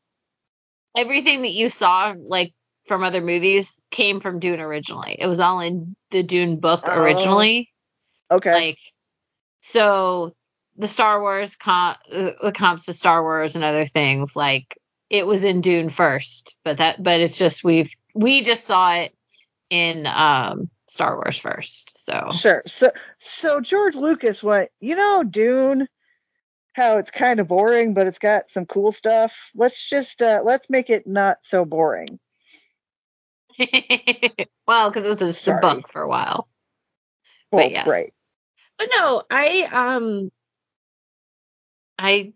[0.95, 2.53] everything that you saw like
[2.85, 5.15] from other movies came from Dune originally.
[5.17, 7.01] It was all in the Dune book Oh.
[7.01, 7.71] originally.
[8.29, 8.77] okay, Like
[9.61, 10.35] so
[10.77, 14.77] the Star Wars com- uh, the comps to Star Wars and other things like
[15.09, 19.15] it was in Dune first, but that but it's just we've we just saw it
[19.69, 22.03] in um Star Wars first.
[22.03, 22.63] So sure.
[22.67, 25.87] So, so George Lucas went, you know, Dune,
[26.73, 29.33] how it's kind of boring, but it's got some cool stuff.
[29.55, 32.19] Let's just uh, let's make it not so boring.
[34.67, 35.61] well, because it was just a Sorry.
[35.61, 36.47] book for a while.
[37.51, 37.87] Well, but yes.
[37.87, 38.11] right.
[38.81, 40.31] But no, I um
[41.99, 42.33] I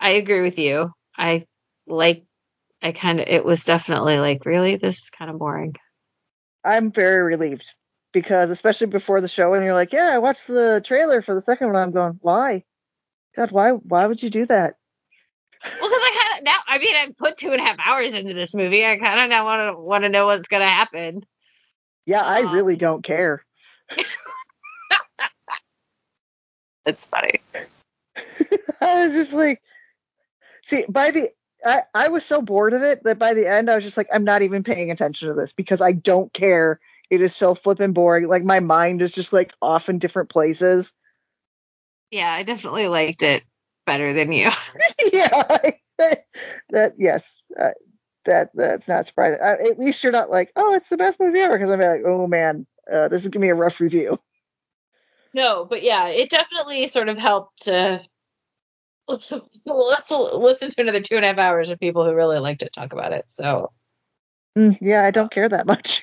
[0.00, 0.92] I agree with you.
[1.16, 1.44] I
[1.86, 2.24] like
[2.82, 5.76] I kind of it was definitely like really this is kind of boring.
[6.64, 7.64] I'm very relieved
[8.12, 11.42] because especially before the show, and you're like, yeah, I watched the trailer for the
[11.42, 11.76] second one.
[11.76, 12.64] I'm going, why?
[13.36, 13.70] God, why?
[13.70, 14.74] Why would you do that?
[15.62, 18.14] Well, because I kind of now I mean I put two and a half hours
[18.14, 18.84] into this movie.
[18.84, 21.20] I kind of now want to want to know what's gonna happen.
[22.04, 23.44] Yeah, I Um, really don't care.
[26.88, 27.40] It's funny.
[28.80, 29.60] I was just like,
[30.64, 31.30] see, by the
[31.64, 34.08] I, I was so bored of it that by the end I was just like,
[34.12, 36.80] I'm not even paying attention to this because I don't care.
[37.10, 38.28] It is so flippin' boring.
[38.28, 40.92] Like my mind is just like off in different places.
[42.10, 43.44] Yeah, I definitely liked it
[43.86, 44.50] better than you.
[45.12, 45.70] yeah,
[46.70, 47.70] that yes, uh,
[48.24, 49.40] that that's not surprising.
[49.42, 52.02] Uh, at least you're not like, oh, it's the best movie ever because I'm like,
[52.06, 54.18] oh man, uh, this is gonna be a rough review.
[55.34, 58.02] No, but yeah, it definitely sort of helped to
[59.66, 62.92] listen to another two and a half hours of people who really liked it talk
[62.92, 63.24] about it.
[63.28, 63.72] So
[64.58, 66.02] Mm, yeah, I don't care that much.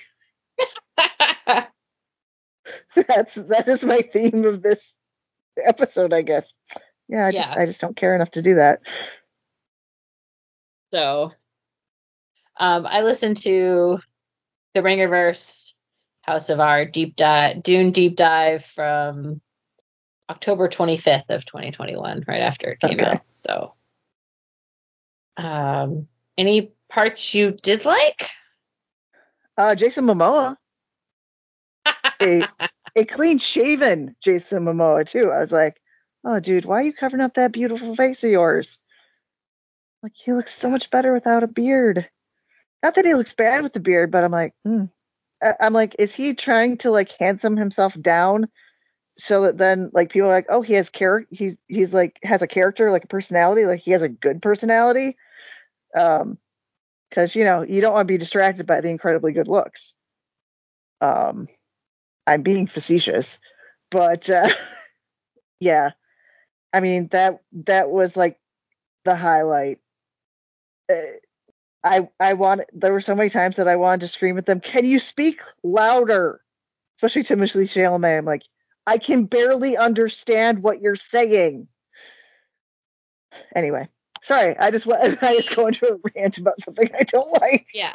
[2.96, 4.96] that's that is my theme of this
[5.62, 6.54] episode, I guess.
[7.10, 8.80] Yeah, I just I just don't care enough to do that.
[10.94, 11.32] so
[12.58, 14.00] um, I listened to
[14.74, 15.65] the Ringerverse
[16.26, 19.42] House of R deep dive Dune deep dive from
[20.28, 23.06] October 25th of 2021, right after it came Okay.
[23.06, 23.22] out.
[23.30, 23.74] So
[25.38, 28.28] um, any parts you did like?
[29.56, 30.58] Uh, Jason Momoa,
[32.20, 32.44] a
[32.96, 35.32] a clean shaven Jason Momoa too.
[35.32, 35.80] I was like,
[36.24, 38.80] oh, dude, why are you covering up that beautiful face of yours?
[40.02, 42.10] Like, he looks so much better without a beard.
[42.82, 44.86] Not that he looks bad with the beard, but I'm like, hmm.
[45.42, 48.48] I'm like, is he trying to like handsome himself down
[49.20, 52.42] so that then like people are like, oh, he has character, he's he's like has
[52.42, 55.18] a character, like a personality, like he has a good personality.
[55.98, 56.38] Um,
[57.10, 59.94] because you know you don't want to be distracted by the incredibly good looks.
[61.02, 61.48] Um,
[62.28, 63.40] I'm being facetious,
[63.92, 64.50] but uh,
[65.60, 65.92] yeah,
[66.74, 68.40] I mean that that was like
[69.06, 69.80] the highlight.
[70.90, 71.18] Uh,
[71.86, 74.60] I I want there were so many times that I wanted to scream at them,
[74.60, 76.42] "Can you speak louder?"
[76.98, 78.18] Especially Timothée Chalamet.
[78.18, 78.44] I'm like,
[78.88, 81.68] I can barely understand what you're saying.
[83.56, 83.88] Anyway,
[84.24, 87.68] sorry, I just I just go into a rant about something I don't like.
[87.74, 87.94] Yeah.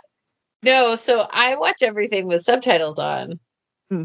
[0.63, 3.41] No, so I watch everything with subtitles on.
[3.91, 4.05] Hmm.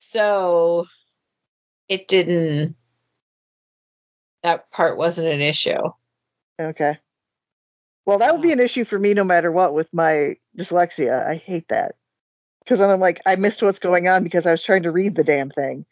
[0.00, 0.86] So
[1.88, 2.74] it didn't
[4.42, 5.90] that part wasn't an issue.
[6.60, 6.98] Okay.
[8.06, 11.26] Well, that would be an issue for me no matter what with my dyslexia.
[11.26, 11.96] I hate that.
[12.64, 15.14] Because then I'm like, I missed what's going on because I was trying to read
[15.16, 15.84] the damn thing.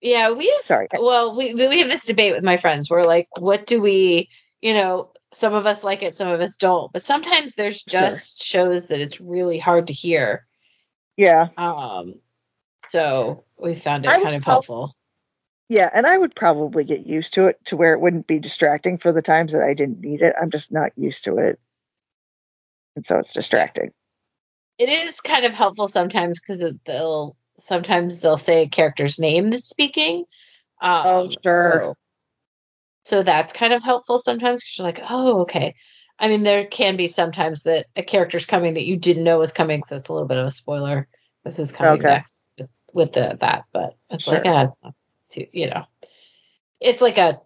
[0.00, 0.88] Yeah, we have Sorry.
[0.98, 2.90] well, we we have this debate with my friends.
[2.90, 4.28] We're like, what do we,
[4.60, 6.92] you know, some of us like it, some of us don't.
[6.92, 8.00] But sometimes there's Sure.
[8.00, 10.46] just shows that it's really hard to hear.
[11.16, 11.48] Yeah.
[11.56, 12.14] Um
[12.88, 14.96] so we found it I kind of help- helpful.
[15.72, 15.88] Yeah.
[15.94, 19.10] And I would probably get used to it to where it wouldn't be distracting for
[19.10, 20.34] the times that I didn't need it.
[20.38, 21.58] I'm just not used to it.
[22.94, 23.90] And so it's distracting.
[24.76, 29.70] It is kind of helpful sometimes because they'll sometimes they'll say a character's name that's
[29.70, 30.24] speaking.
[30.82, 31.80] Um, Oh, sure.
[31.80, 31.96] So,
[33.04, 35.74] so that's kind of helpful sometimes because you're like, oh, okay.
[36.18, 39.52] I mean, there can be sometimes that a character's coming that you didn't know was
[39.52, 41.08] coming, so it's a little bit of a spoiler
[41.44, 42.08] with who's coming Okay.
[42.08, 43.64] next with, with the that.
[43.72, 44.92] But it's like, yeah, it's not
[45.32, 45.84] too, you know,
[46.80, 47.40] it's like a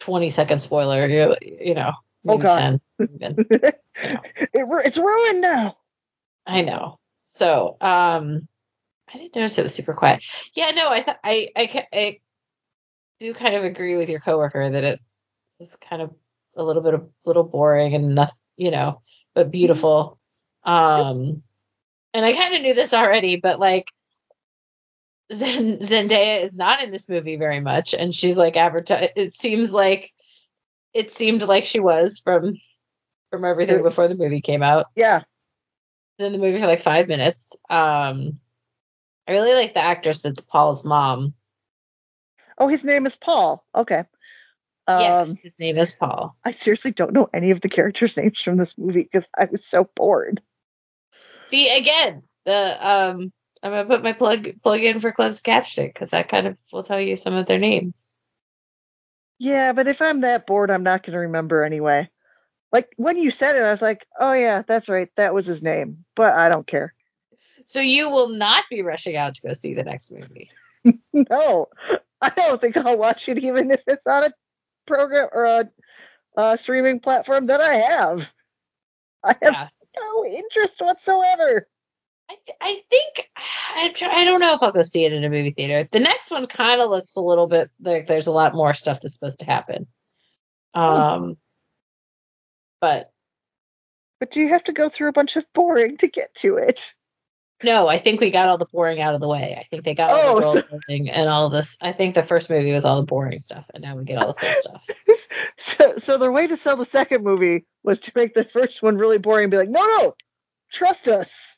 [0.00, 1.06] 20 second spoiler.
[1.08, 1.92] You, you know,
[2.26, 2.58] Oh, maybe God.
[2.58, 2.80] 10
[3.14, 3.46] even.
[3.48, 3.74] it,
[4.54, 5.76] it's ruined now.
[6.46, 6.98] I know.
[7.26, 8.46] So, um,
[9.12, 10.22] I didn't notice it was super quiet.
[10.54, 12.20] Yeah, no, I thought I, I I
[13.20, 15.00] do kind of agree with your coworker that it
[15.60, 16.14] is kind of
[16.56, 19.02] a little bit of little boring and nothing, you know,
[19.34, 20.18] but beautiful.
[20.64, 21.42] Um,
[22.14, 23.86] and I kind of knew this already, but like
[25.34, 29.12] Zen- Zendaya is not in this movie very much, and she's like advertised.
[29.16, 30.12] It seems like
[30.94, 32.56] it seemed like she was from
[33.30, 35.22] from everything before the movie came out Yeah.
[36.18, 37.50] in the movie for like five minutes.
[37.70, 38.38] Um,
[39.26, 41.32] I really like the actress that's Paul's mom.
[42.58, 43.64] Oh, his name is Paul.
[43.74, 44.04] Okay.
[44.86, 46.36] Um, yes, his name is Paul.
[46.44, 49.64] I seriously don't know any of the characters' names from this movie because I was
[49.64, 50.42] so bored.
[51.46, 56.10] See again, the um, I'm gonna put my plug plug in for closed captions because
[56.10, 58.12] that kind of will tell you some of their names.
[59.38, 62.08] Yeah, but if I'm that bored, I'm not going to remember anyway.
[62.70, 65.08] Like when you said it, I was like, oh, yeah, that's right.
[65.16, 66.04] That was his name.
[66.14, 66.94] But I don't care.
[67.64, 70.50] So you will not be rushing out to go see the next movie.
[71.12, 71.68] No,
[72.20, 74.32] I don't think I'll watch it even if it's on a
[74.86, 75.70] program or a,
[76.36, 78.28] a streaming platform that I have.
[79.22, 79.68] I have Yeah.
[79.96, 81.68] no interest whatsoever.
[82.32, 85.24] I, th- I think I, try, I don't know if I'll go see it in
[85.24, 85.88] a movie theater.
[85.90, 89.00] The next one kind of looks a little bit like there's a lot more stuff
[89.00, 89.86] that's supposed to happen.
[90.74, 91.36] Um,
[92.80, 93.10] but
[94.20, 96.80] But do you have to go through a bunch of boring to get to it?
[97.64, 99.54] no, I think we got all the boring out of the way.
[99.56, 101.76] I think they got all Oh, the so- building and all this.
[101.80, 104.28] I think the first movie was all the boring stuff, and now we get all
[104.28, 104.86] the cool stuff.
[105.58, 108.96] So, so their way to sell the second movie was to make the first one
[108.98, 110.14] really boring and be like, no, no,
[110.72, 111.51] trust us.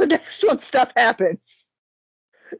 [0.00, 1.66] The next one, stuff happens.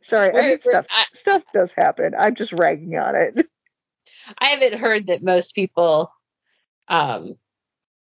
[0.02, 2.12] Sorry, I mean, stuff I- stuff does happen.
[2.16, 3.46] I'm just ragging on it.
[4.38, 6.12] I haven't heard that most people,
[6.88, 7.36] um,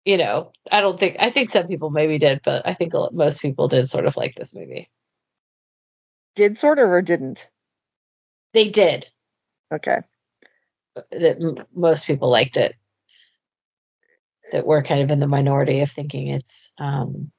[0.05, 3.43] you know, I don't think I think some people maybe did, but I think most
[3.43, 4.89] people did sort of like this movie.
[6.37, 7.47] Did sort of or didn't?
[8.55, 9.09] They did.
[9.75, 9.99] Okay.
[11.11, 12.77] That m- most people liked it.
[14.53, 17.33] That we're kind of in the minority of thinking it's um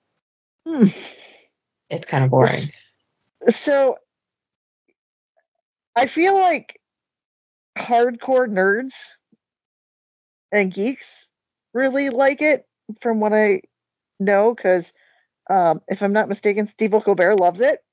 [0.67, 0.87] Hmm.
[1.89, 2.63] It's kind of boring.
[3.47, 3.97] So
[5.95, 6.79] I feel like
[7.77, 8.93] hardcore nerds
[10.51, 11.27] and geeks
[11.73, 12.65] really like it
[13.01, 13.61] from what I
[14.19, 14.93] know, because
[15.49, 17.83] um, if I'm not mistaken, Steve Colbert loves it,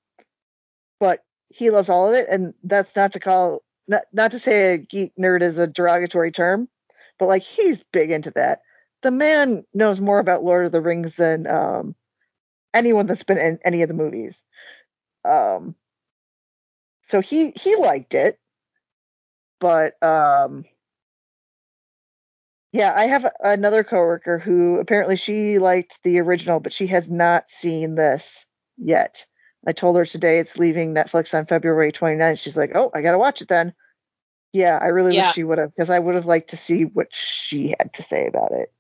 [0.99, 4.75] but he loves all of it, and that's not to call not not to say
[4.75, 6.69] a geek nerd is a derogatory term,
[7.19, 8.63] but like he's big into that.
[9.03, 11.95] The man knows more about Lord of the Rings than um,
[12.75, 14.43] anyone that's been in any of the movies.
[15.25, 15.77] Um,
[17.03, 18.39] so he he liked it,
[19.61, 20.65] but um,
[22.73, 27.49] yeah, I have another coworker who apparently she liked the original, but she has not
[27.49, 28.45] seen this
[28.77, 29.25] yet.
[29.67, 32.39] I told her today it's leaving Netflix on February 29th.
[32.39, 33.75] She's like, "Oh, I gotta watch it then."
[34.53, 35.29] Yeah, I really Yeah.
[35.29, 38.03] wish she would have, because I would have liked to see what she had to
[38.03, 38.73] say about it.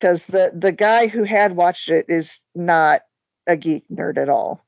[0.00, 3.02] Because the the guy who had watched it is not
[3.46, 4.64] a geek nerd at all.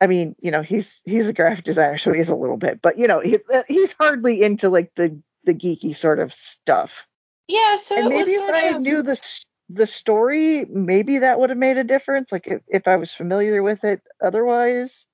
[0.00, 2.82] I mean, you know, he's he's a graphic designer, so he is a little bit,
[2.82, 7.04] but you know, he, he's hardly into like the the geeky sort of stuff.
[7.46, 9.20] Yeah, so and it was maybe if I of knew the
[9.68, 12.32] the story, maybe that would have made a difference.
[12.32, 15.06] Like if, if I was familiar with it otherwise.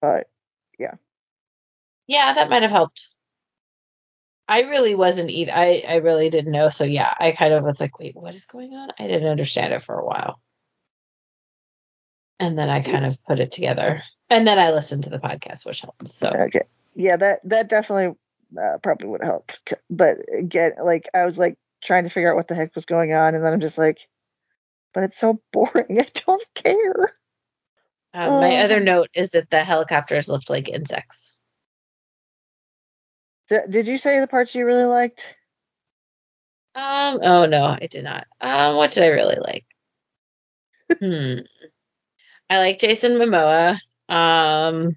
[0.00, 0.28] But
[0.78, 0.94] yeah,
[2.06, 3.08] Yeah, that might have helped.
[4.48, 5.52] I really wasn't either.
[5.54, 6.68] I, I really didn't know.
[6.70, 8.90] So yeah, I kind of was like, wait, what is going on?
[8.98, 10.40] I didn't understand it for a while.
[12.40, 14.02] And then I kind of put it together.
[14.28, 16.08] And then I listened to the podcast, which helped.
[16.08, 16.62] So okay,
[16.94, 18.16] yeah, that that definitely
[18.60, 19.60] uh, probably would have helped.
[19.88, 23.12] But again, like I was like trying to figure out what the heck was going
[23.14, 23.98] on, and then I'm just like,
[24.92, 26.00] but it's so boring.
[26.00, 27.14] I don't care.
[28.12, 28.64] um, my Oh.
[28.64, 31.23] other note is that the helicopters looked like insects.
[33.48, 35.26] Did you say the parts you really liked?
[36.74, 38.26] Um, oh no, I did not.
[38.40, 39.64] Um, what did I really like?
[40.98, 41.40] hmm.
[42.50, 43.78] I like Jason Momoa.
[44.08, 44.96] Um,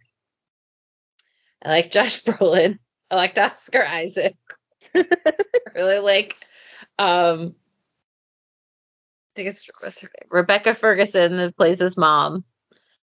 [1.64, 2.80] I like Josh Brolin.
[3.10, 4.36] I liked Oscar Isaac.
[4.96, 5.06] I
[5.76, 6.36] really like
[6.98, 7.56] um
[9.32, 10.30] I think it's what's her name?
[10.32, 12.44] Rebecca Ferguson that plays his mom.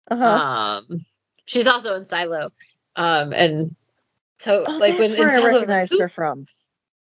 [0.10, 0.26] Uh-huh.
[0.26, 1.06] Um
[1.46, 2.50] she's also in Silo.
[2.96, 3.76] Um and
[4.44, 6.48] so oh, like when in where I was recognized who, her from.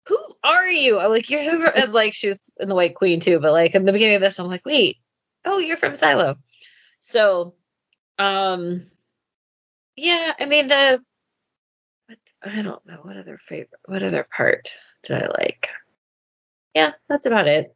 [0.07, 1.01] who are you?
[1.01, 3.75] I'm like, you're so and like she was in the White Queen too, but like
[3.75, 4.99] in the beginning of this, I'm like, wait,
[5.47, 6.37] oh, you're from Silo.
[7.01, 7.55] So,
[8.19, 8.91] um,
[9.97, 11.03] yeah, I mean the,
[12.07, 14.75] what, I don't know what other favorite, what other part
[15.05, 15.69] did I like?
[16.75, 17.75] Yeah, that's about it.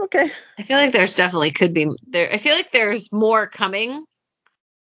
[0.00, 0.30] Okay.
[0.56, 2.32] I feel like there's definitely could be there.
[2.32, 4.04] I feel like there's more coming.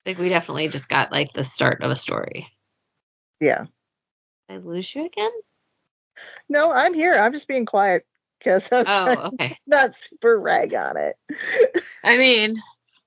[0.05, 2.47] Like we definitely just got like the start of a story.
[3.41, 3.65] Yeah.
[4.51, 5.31] I lose you again?
[6.49, 7.13] No, I'm here.
[7.13, 8.05] I'm just being quiet
[8.39, 9.57] because I'm Oh, okay.
[9.67, 11.15] not super rag on it.
[12.03, 12.55] I mean,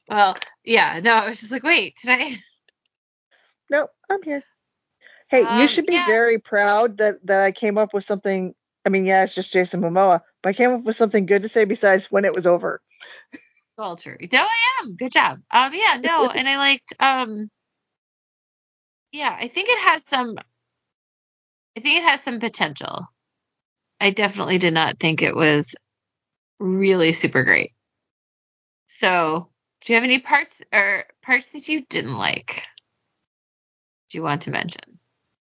[0.08, 2.42] well, yeah, no, I was just like, wait, did I?
[3.70, 4.42] No, I'm here.
[5.28, 6.06] Hey, you Um, should be yeah.
[6.06, 8.54] very proud that that I came up with something.
[8.84, 11.48] I mean, yeah, it's just Jason Momoa, but I came up with something good to
[11.48, 12.82] say besides when it was over.
[13.78, 14.16] All true.
[14.32, 14.96] No, I am.
[14.96, 15.40] Good job.
[15.50, 16.92] Um, yeah, no, and I liked.
[17.00, 17.50] Um,
[19.12, 20.36] yeah, I think it has some.
[21.76, 23.06] I think it has some potential.
[24.00, 25.74] I definitely did not think it was
[26.58, 27.72] really super great.
[28.86, 29.48] So,
[29.80, 32.64] do you have any parts or parts that you didn't like?
[34.10, 34.98] Do you want to mention?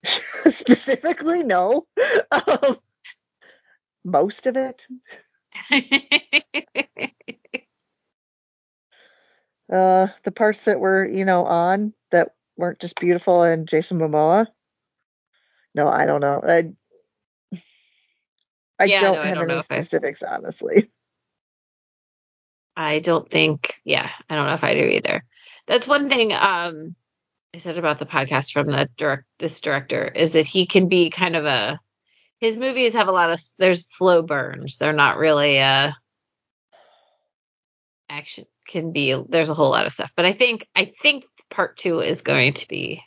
[0.51, 1.87] Specifically, no.
[2.31, 2.79] Um,
[4.05, 4.85] most of it.
[9.71, 14.47] Uh, the parts that were, you know, on that weren't just beautiful and Jason Momoa.
[15.75, 16.41] No, I don't know.
[16.43, 16.73] I,
[18.79, 20.91] I Yeah, don't no, have don't any know if I- specifics, honestly.
[22.77, 25.25] I don't think, yeah, I don't know if I do either.
[25.67, 26.95] That's one thing um,
[27.55, 31.11] I said about the podcast from the direct this director is that he can be
[31.11, 31.81] kind of a
[32.41, 34.79] his movies have a lot of there's slow burns.
[34.79, 35.91] They're not really uh
[38.09, 40.13] action can be there's a whole lot of stuff.
[40.15, 43.03] But I think I think part two is going to be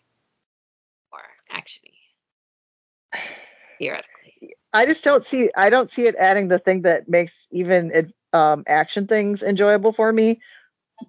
[1.12, 1.22] more
[1.58, 1.91] actiony
[3.82, 4.56] theoretically.
[4.74, 8.64] I just don't see I don't see it adding the thing that makes even um,
[8.68, 10.40] action things enjoyable for me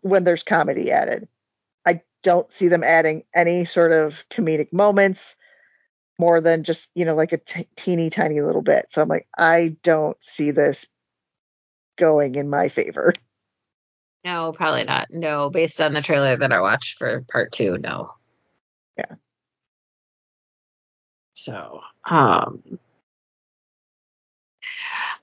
[0.01, 1.29] when there's comedy added.
[1.87, 5.37] I don't see them adding any sort of comedic moments
[6.19, 8.87] more than just you know like a t- teeny tiny little bit.
[8.89, 10.87] So I'm like I don't see this
[11.99, 13.13] going in my favor.
[14.25, 15.09] No, probably not.
[15.11, 18.15] No, based on the trailer that I watched for part two, no.
[18.97, 19.17] Yeah.
[21.33, 22.63] So, um,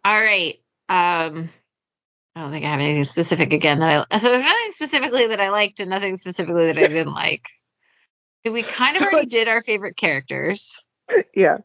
[0.04, 0.60] all right.
[0.88, 1.50] Um,
[2.36, 4.18] I don't think I have anything specific again that I.
[4.18, 7.46] So there's nothing specifically that I liked and nothing specifically that I didn't like.
[8.46, 10.84] We kind of So already did our favorite characters.
[11.36, 11.58] Yeah,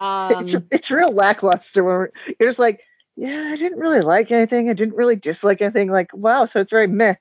[0.00, 2.80] Um, it's it's real lackluster when we're, you're just like,
[3.16, 4.70] yeah, I didn't really like anything.
[4.70, 5.90] I didn't really dislike anything.
[5.90, 7.14] Like, wow, so it's very meh.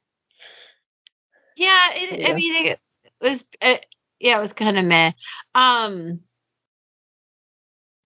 [1.56, 2.30] Yeah, it, Yeah.
[2.30, 2.80] I mean, it
[3.22, 3.86] was, it,
[4.24, 5.12] yeah, it was kind of meh.
[5.54, 6.22] Um,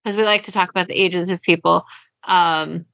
[0.03, 1.85] because we like to talk about the ages of people.
[2.27, 2.85] Um,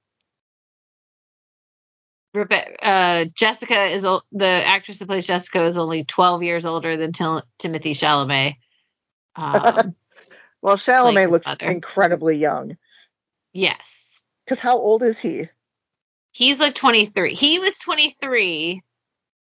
[2.35, 6.97] Rebe- uh, Jessica is ol- the actress who plays Jessica is only 12 years older
[6.97, 8.55] than Til- Timothée Chalamet.
[9.35, 9.95] Um,
[10.61, 11.65] Well, Chalamet looks mother.
[11.67, 12.77] incredibly young.
[13.53, 14.21] yes.
[14.45, 15.47] Because how old is he?
[16.33, 17.35] He's like 23.
[17.35, 18.81] He was 23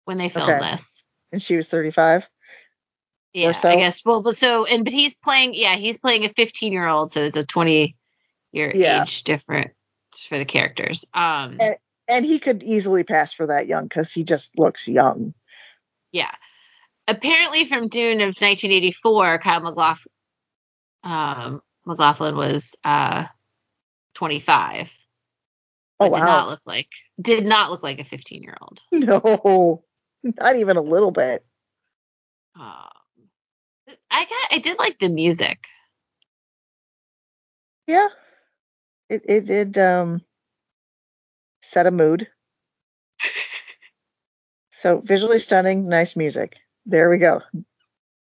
[0.04, 0.70] when they filmed Okay.
[0.72, 1.02] this.
[1.32, 2.24] And she was 35.
[3.35, 3.68] Yeah, so?
[3.68, 4.05] I guess.
[4.05, 5.55] Well, but so and but he's playing.
[5.55, 7.97] Yeah, he's playing a 15 year old, so it's a 20
[8.53, 9.03] year Yeah.
[9.03, 9.74] age difference
[10.28, 11.05] for the characters.
[11.12, 11.76] Um, And-
[12.07, 15.35] And he could easily pass for that young because he just looks young.
[16.12, 16.30] yeah.
[17.09, 20.12] Apparently, from Dune of 1984, Kyle MacLachlan,
[21.03, 23.24] um, MacLachlan was uh
[24.14, 24.93] 25.
[26.01, 26.89] Oh, but did not look like
[27.20, 28.80] did not look like a 15 year old.
[28.93, 29.85] No,
[30.22, 31.45] not even a little bit.
[32.55, 32.89] Um,
[34.14, 35.66] I got I did like the music.
[37.88, 38.06] Yeah.
[39.10, 40.22] It, it did um,
[41.62, 42.28] set a mood.
[44.76, 46.56] So visually stunning, nice music.
[46.84, 47.40] There we go.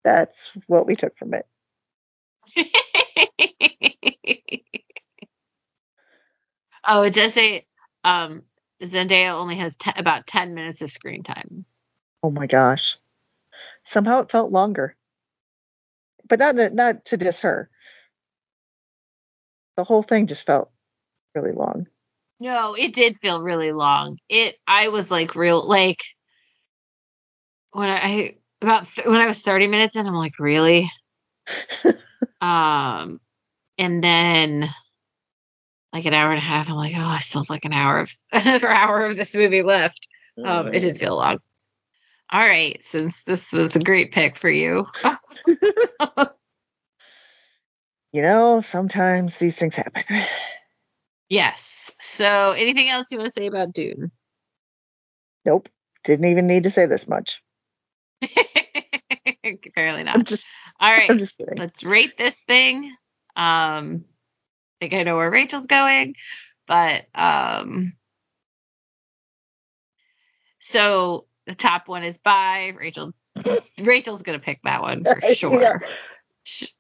[0.04, 1.48] That's what we took from it.
[6.86, 7.66] oh, it does say
[8.04, 8.44] um,
[8.84, 11.64] Zendaya only has te- about 10 minutes of screen time.
[12.22, 12.98] Oh my gosh.
[13.84, 14.98] Somehow it felt longer.
[16.30, 17.70] But not not to diss her.
[19.76, 20.72] The whole thing just felt
[21.36, 21.88] really long.
[22.40, 24.18] No, it did feel really long.
[24.30, 26.04] It I was like real like
[27.72, 30.92] when I about th- when I was 30 minutes in, I'm like, really?
[32.42, 33.20] um,
[33.78, 34.70] and then
[35.94, 38.00] like an hour and a half, I'm like, oh, I still have like an hour
[38.00, 40.08] of another hour of this movie left.
[40.44, 41.40] Um, it did feel long.
[42.32, 44.88] All right, since this was a great pick for you.
[48.12, 50.04] You know, sometimes these things happen.
[51.30, 51.92] yes.
[52.00, 54.12] So, anything else you want to say about Dune?
[55.46, 55.70] Nope.
[56.04, 57.42] Didn't even need to say this much.
[59.44, 60.24] Apparently I'm not.
[60.26, 60.46] just
[60.80, 61.10] All right.
[61.10, 61.58] I'm just kidding.
[61.58, 62.86] let's rate this thing.
[63.36, 64.06] Um,
[64.82, 66.16] I think I know where Rachel's going,
[66.68, 67.94] but um,
[70.60, 73.12] so the top one is by Rachel.
[73.82, 75.34] Rachel's gonna pick that one for Yeah.
[75.34, 75.82] sure.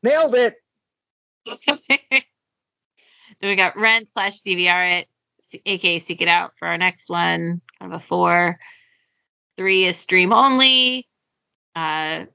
[0.04, 0.56] Nailed it.
[1.90, 2.22] then
[3.42, 5.08] we got Rent slash DVR it,
[5.66, 7.62] aka Seek It Out for our next one.
[7.80, 8.60] Kind of a four.
[9.58, 11.08] Three is stream only.
[11.76, 12.26] Uh,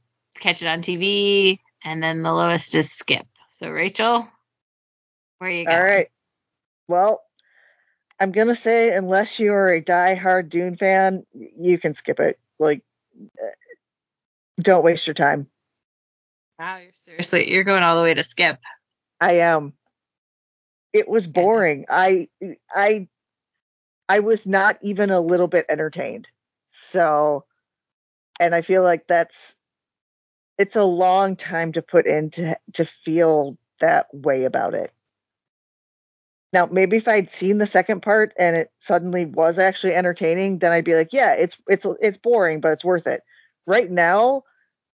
[0.40, 3.26] catch it on TV, and then the lowest is skip.
[3.50, 4.28] So Rachel,
[5.38, 5.76] where you going?
[5.76, 6.08] All right.
[6.88, 7.22] Well,
[8.20, 12.38] I'm gonna say unless you're a die-hard Dune fan, you can skip it.
[12.58, 12.82] Like,
[13.42, 13.46] uh,
[14.60, 15.48] don't waste your time.
[16.58, 18.58] Wow, you're seriously, you're going all the way to skip.
[19.20, 19.72] I am.
[20.92, 21.86] It was boring.
[21.88, 22.28] I
[22.72, 23.08] I
[24.08, 26.28] I was not even a little bit entertained.
[26.90, 27.44] So,
[28.38, 29.56] and I feel like that's
[30.56, 34.92] it's a long time to put in to to feel that way about it.
[36.54, 40.70] Now, maybe if I'd seen the second part and it suddenly was actually entertaining, then
[40.70, 43.24] I'd be like, yeah, it's it's it's boring, but it's worth it.
[43.66, 44.44] Right now,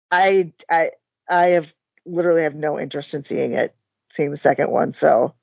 [0.09, 0.91] I I
[1.29, 1.73] I have
[2.05, 3.75] literally have no interest in seeing it,
[4.09, 4.93] seeing the second one.
[4.93, 5.33] So,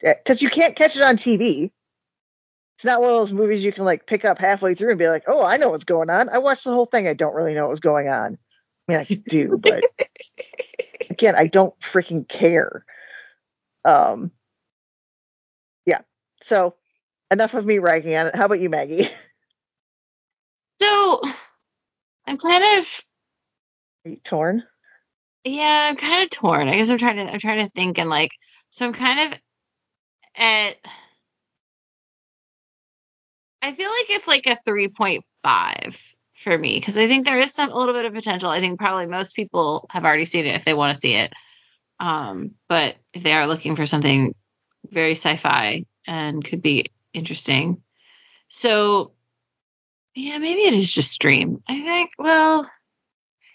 [0.00, 1.70] because you can't catch it on TV.
[2.76, 5.08] It's not one of those movies you can like pick up halfway through and be
[5.08, 6.28] like, oh, I know what's going on.
[6.30, 7.06] I watched the whole thing.
[7.06, 8.38] I don't really know what was going on.
[8.88, 9.84] I mean, I do, but
[11.10, 12.84] again, I don't freaking care.
[13.84, 14.32] Um.
[16.46, 16.74] So,
[17.30, 18.36] enough of me ragging on it.
[18.36, 19.10] How about you, Maggie?
[20.78, 21.22] So
[22.26, 23.00] I'm kind of
[24.04, 24.62] Are you torn?
[25.42, 26.68] yeah, I'm kind of torn.
[26.68, 28.30] I guess I'm trying to I'm trying to think and like
[28.68, 29.38] so I'm kind of
[30.36, 30.74] at
[33.62, 35.98] I feel like it's like a 3.5
[36.34, 38.50] for me because I think there is some a little bit of potential.
[38.50, 41.32] I think probably most people have already seen it if they want to see it.
[41.98, 44.34] Um, but if they are looking for something
[44.90, 47.82] very sci-fi and could be interesting.
[48.48, 49.12] So
[50.14, 51.62] yeah, maybe it is just stream.
[51.68, 52.68] I think well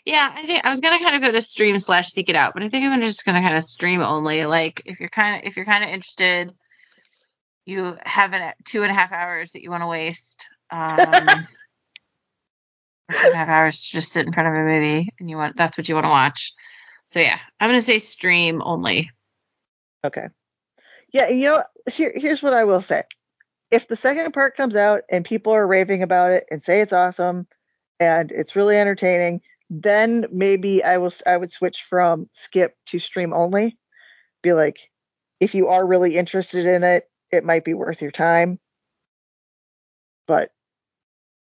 [0.06, 2.54] yeah, I think I was gonna kind of go to stream slash seek it out,
[2.54, 4.46] but I think I'm just gonna kind of stream only.
[4.46, 6.54] Like if you're kind of if you're kind of interested,
[7.66, 10.48] you have an two and a half hours that you want to waste.
[10.72, 11.08] Um,
[13.12, 15.38] two and a half hours to just sit in front of a movie, and you
[15.38, 16.54] want that's what you want to watch.
[17.10, 19.12] So yeah, I'm gonna say stream only.
[20.04, 20.30] Okay.
[21.12, 23.04] Yeah, you know, here, here's what I will say.
[23.70, 26.94] If the second part comes out and people are raving about it and say it's
[26.94, 27.48] awesome
[28.00, 33.34] and it's really entertaining, then maybe I will I would switch from skip to stream
[33.34, 33.78] only.
[34.42, 34.78] Be like,
[35.40, 38.60] if you are really interested in it, it might be worth your time.
[40.28, 40.52] But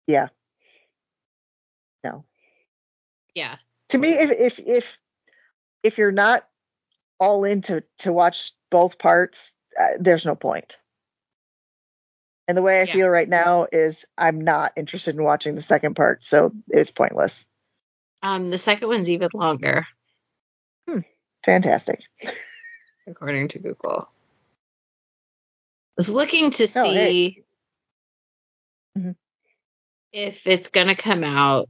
[0.07, 0.27] yeah.
[2.03, 2.25] No.
[3.33, 3.57] Yeah.
[3.89, 4.97] To me, if if if
[5.83, 6.45] if you're not
[7.19, 10.77] all in to, to watch both parts, uh, there's no point.
[12.47, 12.93] And the way I Yeah.
[12.93, 17.45] feel right now is I'm not interested in watching the second part, so it's pointless.
[18.23, 19.85] Um, the second one's even longer,
[20.87, 20.99] Hmm.
[21.45, 22.01] Fantastic.
[23.07, 24.09] according to Google.
[24.09, 27.11] I was looking to Oh, hey.
[27.11, 27.43] see
[28.97, 29.15] Mhm.
[30.11, 31.69] if it's gonna come out.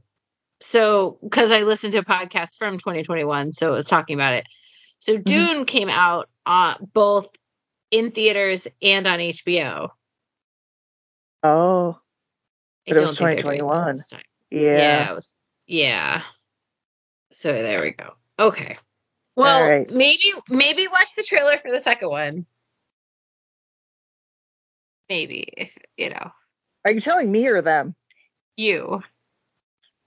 [0.62, 4.46] So, because I listened to a podcast from 2021, so it was talking about it.
[5.00, 5.22] So, Mm-hmm.
[5.22, 7.28] Dune came out on both
[7.90, 9.90] in theaters and on HBO.
[11.42, 11.98] Oh,
[12.86, 13.96] I But it was don't think they're doing 2021.
[14.50, 14.60] yeah.
[14.60, 15.32] Yeah, was,
[15.66, 16.22] yeah.
[17.32, 18.12] So there we go.
[18.38, 18.76] Okay.
[19.36, 19.90] Well, right.
[19.90, 22.46] maybe maybe watch the trailer for the second one.
[25.08, 26.30] Maybe if you know
[26.84, 27.94] Are you telling me or them?
[28.56, 29.02] you.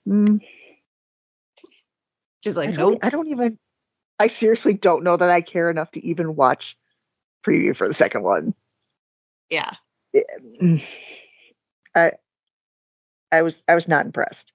[0.08, 0.40] Mm,
[2.44, 3.00] She's I, like, really- nope.
[3.02, 3.58] I don't even.
[4.20, 6.78] I seriously don't know that I care enough to even watch
[7.46, 8.54] preview for the second one.
[9.50, 9.74] Yeah.
[11.96, 12.14] I
[13.32, 14.52] I was I was not impressed.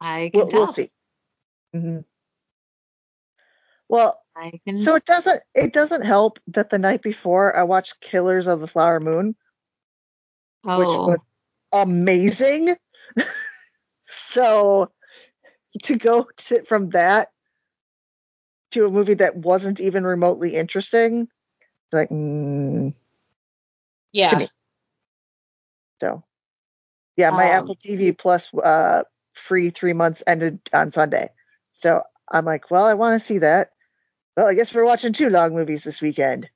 [0.00, 0.60] I can We'll, tell.
[0.60, 0.90] we'll see.
[1.72, 1.98] hmm
[3.88, 4.76] Well, I can.
[4.76, 8.66] so it doesn't it doesn't help that the night before I watched Killers of the
[8.66, 9.36] Flower Moon,
[10.64, 11.24] which oh, was
[11.72, 12.76] amazing.
[14.06, 14.90] so
[15.82, 17.30] to go to, from that
[18.72, 21.28] to a movie that wasn't even remotely interesting,
[21.92, 22.92] like mm,
[24.12, 24.46] yeah.
[26.00, 26.22] so
[27.16, 29.02] yeah, my Um, Apple TV Plus uh,
[29.34, 31.30] free three months ended on Sunday,
[31.72, 33.72] so I'm like, well, I want to see that.
[34.36, 36.48] Well, I guess we're watching two long movies this weekend.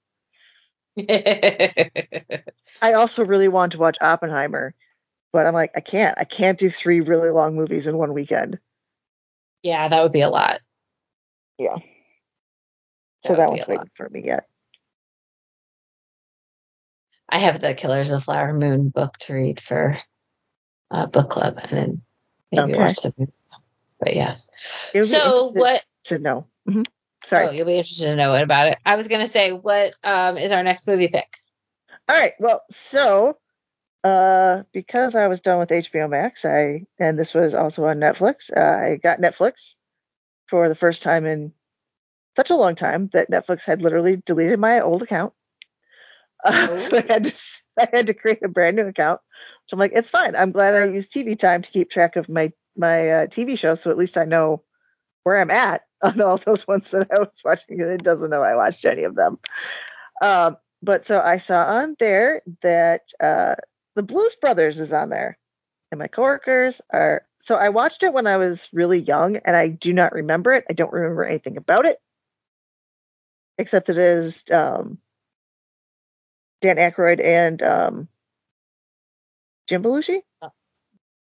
[0.98, 4.74] I also really want to watch Oppenheimer,
[5.32, 6.18] but I'm like, I can't.
[6.18, 8.58] I can't do three really long movies in one weekend.
[9.62, 10.60] yeah, that would be a lot.
[11.58, 11.76] Yeah.
[13.22, 13.68] That So would that one's lot.
[13.68, 14.46] waiting for me yet.
[17.28, 19.98] I have the Killers of the Flower Moon book to read for
[20.90, 22.02] uh, book club, and then
[22.52, 22.82] maybe Okay.
[22.82, 23.32] watch the movie.
[23.98, 24.48] But yes.
[24.92, 25.84] Be So what?
[26.04, 26.46] To know.
[26.66, 26.82] hmm
[27.24, 27.48] Sorry.
[27.48, 28.78] Oh, you'll be interested to know about it.
[28.86, 31.38] I was gonna say, what um is our next movie pick?
[32.08, 32.34] All right.
[32.38, 33.38] Well, so
[34.04, 38.56] uh, because I was done with HBO Max, I and this was also on Netflix.
[38.56, 38.60] Uh,
[38.92, 39.74] I got Netflix
[40.48, 41.52] for the first time in
[42.36, 45.32] such a long time that Netflix had literally deleted my old account.
[46.44, 47.34] Uh, so I had to
[47.78, 49.20] I had to create a brand new account.
[49.66, 50.36] So I'm like, it's fine.
[50.36, 53.74] I'm glad I use TV Time to keep track of my my uh, TV show,
[53.74, 54.62] so at least I know
[55.24, 57.80] where I'm at on all those ones that I was watching.
[57.80, 59.38] It doesn't know I watched any of them.
[60.22, 63.54] Um, but so I saw on there that uh,
[63.94, 65.38] the Blues Brothers is on there,
[65.90, 67.24] and my coworkers are.
[67.40, 70.64] So I watched it when I was really young, and I do not remember it.
[70.68, 71.98] I don't remember anything about it,
[73.58, 74.98] except it is um,
[76.60, 78.08] Dan Aykroyd and um,
[79.68, 80.20] Jim Belushi.
[80.42, 80.50] Oh.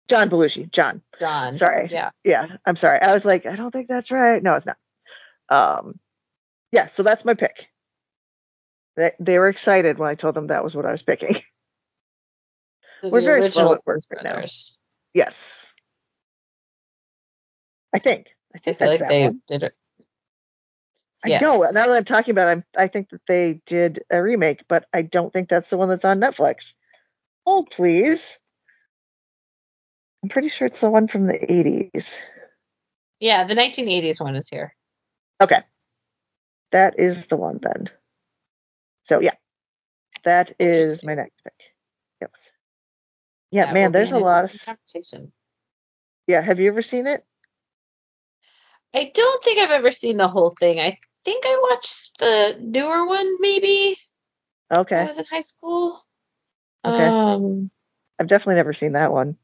[0.08, 0.72] John Belushi.
[0.72, 1.02] John.
[1.20, 1.56] John.
[1.56, 1.90] Sorry.
[1.92, 2.12] Yeah.
[2.24, 3.02] Yeah, I'm sorry.
[3.02, 4.42] I was like, I don't think that's right.
[4.42, 4.78] No, it's not.
[5.50, 6.00] Um,
[6.72, 7.68] yeah, so that's my pick.
[8.96, 11.36] They, they were excited when I told them that was what I was picking.
[13.02, 14.44] So We're very slow at work right now.
[15.14, 15.72] Yes,
[17.94, 18.28] I think.
[18.54, 19.42] I think I feel that's like they one.
[19.48, 19.74] did it.
[21.26, 21.62] I know.
[21.62, 24.86] Now that I'm talking about, it, I'm, I think that they did a remake, but
[24.94, 26.74] I don't think that's the one that's on Netflix.
[27.46, 28.38] Hold, please.
[30.24, 32.16] I'm pretty sure it's the one from the 80s.
[33.20, 34.76] Yeah, the 1980s one is here.
[35.42, 35.62] Okay.
[36.72, 37.90] That is the one then.
[39.04, 39.36] So yeah.
[40.24, 41.54] That is my next pick.
[42.22, 42.50] Yes.
[43.52, 45.32] Yeah, That man, there's a lot of conversation.
[46.28, 47.24] Yeah, have you ever seen it?
[48.94, 50.80] I don't think I've ever seen the whole thing.
[50.80, 53.98] I think I watched the newer one maybe
[54.70, 55.06] when I Okay.
[55.06, 56.04] was in high school.
[56.86, 57.08] Okay.
[57.08, 57.70] Um,
[58.20, 59.38] I've definitely never seen that one.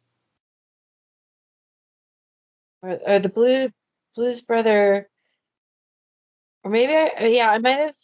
[2.83, 3.69] or, or the Blue
[4.15, 5.09] Blues Brother,
[6.63, 7.95] or maybe I yeah I might have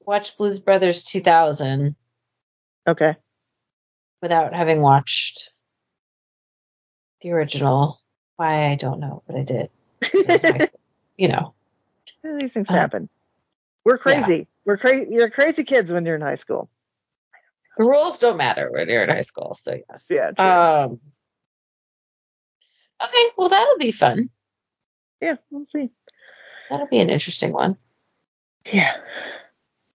[0.00, 1.94] watched Blues Brothers 2000
[2.86, 3.14] Okay.
[4.22, 5.52] without having watched
[7.20, 8.00] the original.
[8.36, 9.70] Why I don't know, but I did.
[11.20, 11.54] It was high school,
[12.24, 12.38] you know.
[12.40, 13.08] These things Uh, happen.
[13.84, 14.02] We're yeah.
[14.24, 14.48] crazy.
[14.64, 15.10] We're crazy.
[15.10, 16.68] You're crazy kids when you're in high school.
[17.78, 20.06] The rules don't matter when you're in high school, so yes.
[20.10, 20.44] Yeah, true.
[20.44, 21.00] Um.
[23.02, 24.28] Okay, well that'll be fun.
[25.20, 25.90] Yeah, we'll see.
[26.68, 27.76] That'll be an interesting one.
[28.70, 28.92] Yeah.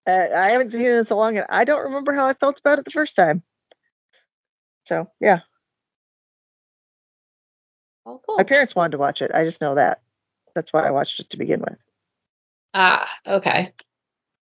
[0.06, 2.58] Uh, I haven't seen it in so long, and I don't remember how I felt
[2.58, 3.42] about it the first time.
[4.84, 5.40] So yeah,
[8.04, 8.36] Oh, cool.
[8.36, 9.30] my parents wanted to watch it.
[9.34, 10.00] I just know that.
[10.56, 11.78] That's why I watched it to begin with.
[12.72, 13.74] Ah, okay.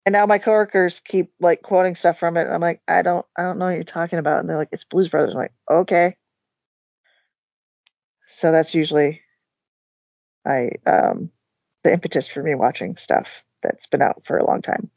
[0.04, 2.42] And now my coworkers keep like quoting stuff from it.
[2.42, 4.40] And I'm like, I don't, I don't know what you're talking about.
[4.40, 5.30] And they're like, it's Blues Brothers.
[5.30, 6.16] I'm like, okay.
[8.26, 9.22] So that's usually
[10.46, 11.30] I um
[11.82, 13.28] the impetus for me watching stuff
[13.62, 14.90] that's been out for a long time.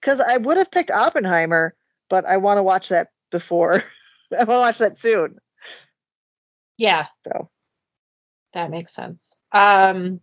[0.00, 1.74] Because I would have picked Oppenheimer,
[2.08, 3.82] but I want to watch that before.
[4.32, 5.38] I want to watch that soon.
[6.76, 7.50] Yeah, So
[8.54, 9.34] that makes sense.
[9.52, 10.20] Um,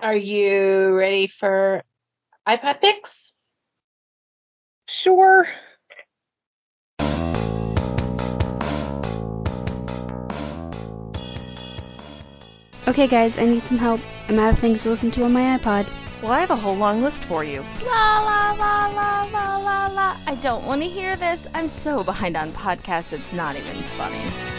[0.00, 1.82] are you ready for
[2.46, 3.32] iPod picks?
[4.88, 5.48] sure.
[12.88, 14.00] Okay, guys, I need some help.
[14.28, 15.86] I'm out of things to listen to on my iPod.
[16.22, 17.62] Well, I have a whole long list for you.
[17.84, 20.16] La la la la la la la.
[20.26, 21.46] I don't want to hear this.
[21.52, 24.55] I'm so behind on podcasts, it's not even funny.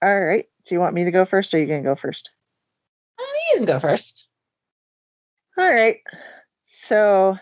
[0.00, 0.46] All right.
[0.66, 2.30] Do you want me to go first, or are you gonna go first?
[3.18, 4.28] Oh, you can go first.
[5.58, 6.00] All right.
[6.68, 7.36] So,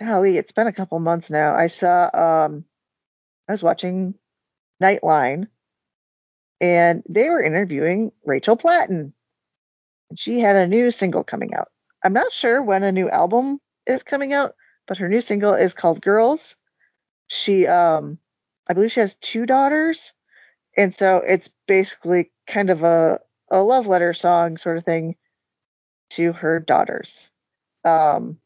[0.00, 1.54] golly, it's been a couple months now.
[1.54, 2.64] I saw, um,
[3.48, 4.14] I was watching
[4.82, 5.48] Nightline,
[6.60, 9.12] and they were interviewing Rachel Platten.
[10.08, 11.68] And she had a new single coming out.
[12.02, 14.54] I'm not sure when a new album is coming out,
[14.86, 16.56] but her new single is called Girls.
[17.26, 18.18] She, um,
[18.66, 20.12] I believe she has two daughters,
[20.78, 23.18] and so it's basically kind of a
[23.50, 25.16] a love letter song sort of thing
[26.10, 27.20] to her daughters.
[27.84, 28.38] Um,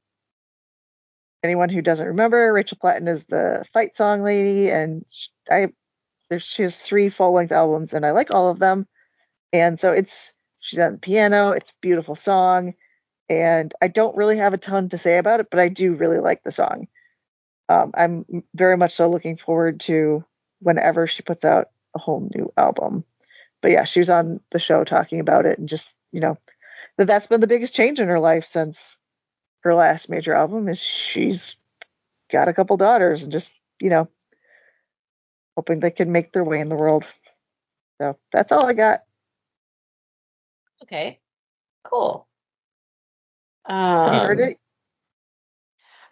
[1.42, 5.68] anyone who doesn't remember, Rachel Platten is the fight song lady, and sh- I
[6.38, 8.86] she has three full length albums, and I like all of them.
[9.52, 11.50] And so it's she's on the piano.
[11.50, 12.72] It's a beautiful song,
[13.28, 16.18] and I don't really have a ton to say about it, but I do really
[16.18, 16.88] like the song.
[17.68, 18.24] Um, I'm
[18.54, 20.24] very much so looking forward to
[20.60, 23.04] whenever she puts out a whole new album.
[23.60, 26.38] But yeah, she was on the show talking about it, and just you know
[26.98, 28.96] that that's been the biggest change in her life since
[29.60, 31.56] her last major album is she's
[32.30, 34.08] got a couple daughters and just you know
[35.56, 37.06] hoping they can make their way in the world
[37.98, 39.02] so that's all i got
[40.82, 41.20] Okay,
[41.84, 42.26] cool.
[43.64, 44.58] Um, have you heard it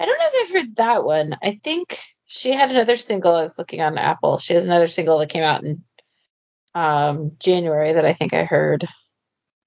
[0.00, 1.36] I don't know if I've heard that one.
[1.42, 3.34] I think she had another single.
[3.36, 4.38] I was looking on Apple.
[4.38, 5.84] She has another single that came out in
[6.74, 8.86] um, January that I think I heard.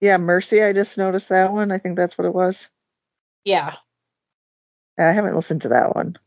[0.01, 2.67] yeah mercy i just noticed that one i think that's what it was
[3.45, 3.75] Yeah.
[4.97, 6.17] i haven't listened to that one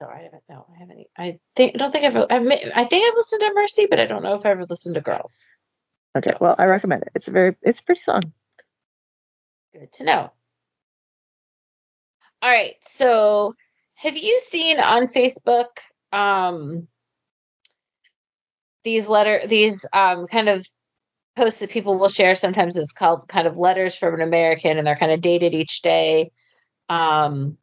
[0.00, 0.42] No, I haven't.
[0.48, 1.06] No, I haven't.
[1.18, 2.16] I think I don't think I've.
[2.16, 4.94] I've I think I've listened to Mercy, but I don't know if I've ever listened
[4.94, 5.44] to Girls.
[6.16, 8.22] okay well i recommend it it's a very it's a pretty song
[9.74, 10.32] Good to know.
[12.42, 12.74] All right.
[12.82, 13.54] So,
[13.96, 15.66] have you seen on Facebook
[16.12, 16.88] um
[18.84, 20.66] these letter these um kind of
[21.36, 24.86] posts that people will share sometimes it's called kind of letters from an American and
[24.86, 26.30] they're kind of dated each day.
[26.88, 27.58] Um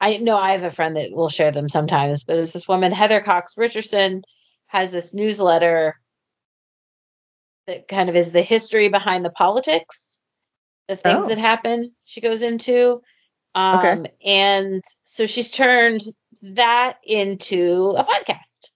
[0.00, 2.90] I know I have a friend that will share them sometimes, but it's this woman,
[2.92, 4.22] Heather Cox Richardson,
[4.66, 5.94] has this newsletter
[7.66, 10.18] that kind of is the history behind the politics,
[10.88, 11.28] the things Oh.
[11.28, 11.94] that happen.
[12.04, 13.02] She goes into,
[13.54, 14.12] um, Okay.
[14.24, 16.00] and so she's turned
[16.42, 18.68] that into a podcast.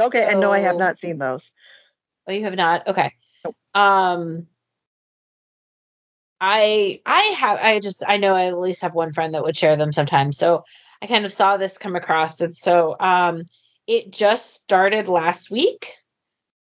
[0.00, 1.50] okay and no i have not seen those
[2.28, 2.86] Oh, you have not?
[2.86, 3.12] Okay.
[3.44, 3.56] Nope.
[3.74, 4.46] Um
[6.40, 9.56] I I have I just I know I at least have one friend that would
[9.56, 10.36] share them sometimes.
[10.36, 10.64] So
[11.02, 13.44] I kind of saw this come across and so um
[13.86, 15.94] it just started last week.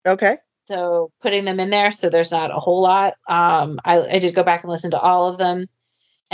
[0.06, 3.14] okay So putting them in there so there's not a whole lot.
[3.28, 5.66] Um I, I did go back and listen to all of them.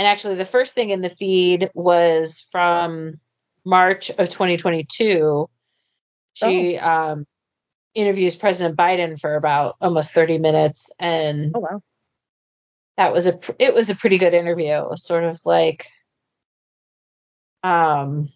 [0.01, 3.19] And actually the first thing in the feed was from
[3.63, 5.47] March of 2022.
[6.33, 7.27] She um
[7.93, 11.83] interviews President Biden for about almost 30 minutes and oh wow
[12.97, 14.71] that was a pr- it was a pretty good interview.
[14.71, 15.85] It was sort of like
[17.61, 18.29] um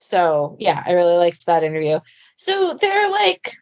[0.00, 2.00] so yeah, I really liked that interview.
[2.36, 3.54] So they're like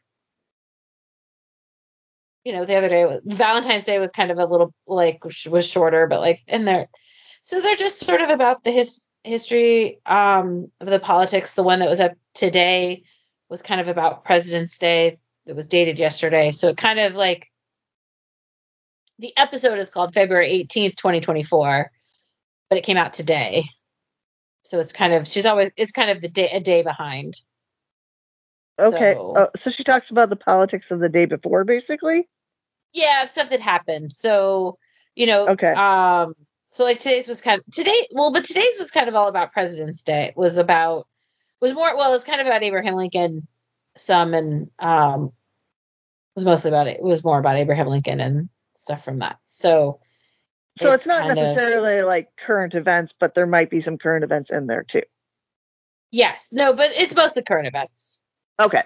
[2.42, 6.08] you know, the other day Valentine's Day was kind of a little like was shorter,
[6.08, 6.88] but like and they're
[7.42, 11.54] so they're just sort of about the his history um of the politics.
[11.54, 13.04] The one that was up today
[13.48, 16.52] was kind of about President's Day that was dated yesterday.
[16.52, 17.50] So it kind of like
[19.18, 21.90] the episode is called February 18th, 2024,
[22.68, 23.64] but it came out today.
[24.62, 27.34] So it's kind of she's always it's kind of the day a day behind.
[28.78, 32.28] okay So- oh, so she talks about the politics of the day before basically
[32.92, 34.10] Yeah, stuff that happened.
[34.10, 34.78] So,
[35.14, 35.72] you know, Okay.
[35.72, 36.34] um
[36.72, 39.52] so like today's was kind of today well, but today's was kind of all about
[39.52, 40.24] President's Day.
[40.28, 41.06] It was about
[41.60, 43.46] was more well, it was kind of about Abraham Lincoln
[43.96, 45.32] some and um
[46.34, 46.96] was mostly about it.
[46.96, 49.38] It was more about Abraham Lincoln and stuff from that.
[49.44, 50.00] So
[50.78, 54.24] So it's, not kind of- necessarily like current events, but there might be some current
[54.24, 55.02] events in there too.
[56.10, 58.20] yes, no, but it's mostly current events.
[58.58, 58.82] Okay.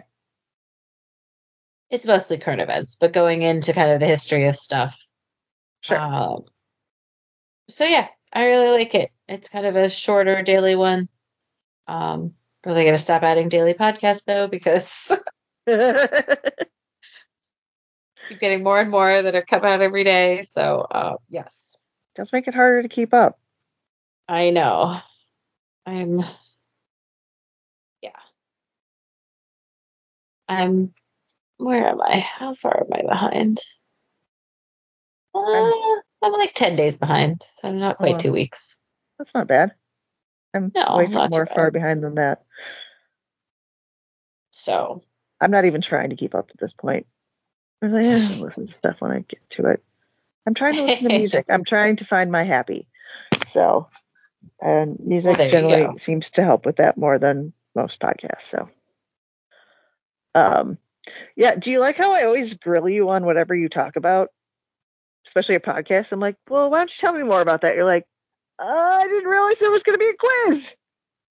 [1.89, 5.07] It's mostly current events, but going into kind of the history of stuff.
[5.83, 5.99] Sure.
[5.99, 6.45] Um,
[7.69, 9.11] so yeah, I really like it.
[9.29, 11.09] It's kind of a shorter daily one.
[11.89, 15.13] Um, really gonna stop adding daily podcasts though because
[18.29, 20.43] keep getting more and more that are coming out every day.
[20.43, 21.77] So uh, yes,
[22.15, 23.39] Does make it harder to keep up.
[24.29, 25.01] I know.
[25.87, 26.25] I'm.
[28.03, 28.11] Yeah.
[30.49, 30.93] I'm.
[31.59, 32.19] Where am I?
[32.19, 33.59] How far am I behind?
[35.35, 35.71] Uh,
[36.23, 38.19] I'm like ten days behind, so not quite Oh.
[38.19, 38.79] two weeks.
[39.19, 39.73] That's not bad.
[40.55, 42.45] I'm No, way more far behind than that.
[44.51, 45.03] So
[45.41, 47.07] I'm not even trying to keep up at this point.
[47.83, 49.85] I'm like, eh, listen to stuff when I get to it.
[50.47, 51.47] I'm trying to listen to music.
[51.49, 52.89] I'm trying to find my happy.
[53.49, 53.89] So,
[54.61, 58.43] and music you generally seems to help with that more than most podcasts.
[58.43, 58.69] So,
[60.35, 60.79] um,
[61.37, 61.55] yeah.
[61.55, 64.31] Do you like how I always grill you on whatever you talk about,
[65.27, 66.13] especially a podcast?
[66.13, 67.77] I'm like, well, why don't you tell me more about that?
[67.77, 68.07] You're like,
[68.59, 70.75] uh, I didn't realize there was going to be a quiz.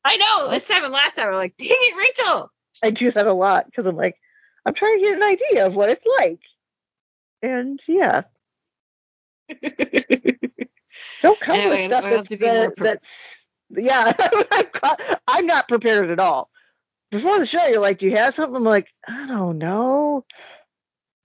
[0.04, 2.52] I know this time and last time we're like, dang it, Rachel.
[2.84, 4.16] I do that a lot because I'm like,
[4.66, 6.40] I'm trying to get an idea of what it's like.
[7.42, 8.24] And yeah,
[11.22, 14.14] don't come Anyway, with stuff that's to be more pre- that's yeah.
[14.84, 14.96] I'm
[15.28, 16.50] I'm not prepared at all.
[17.12, 20.26] Before the show, you're like, "Do you have something?" I'm like, "I don't know."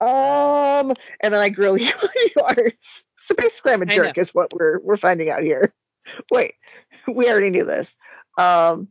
[0.01, 3.05] Um, and then I grill you on yours.
[3.19, 5.73] So basically, I'm a jerk, is what we're we're finding out here.
[6.31, 6.55] Wait,
[7.07, 7.97] we already knew this.
[8.39, 8.89] Um,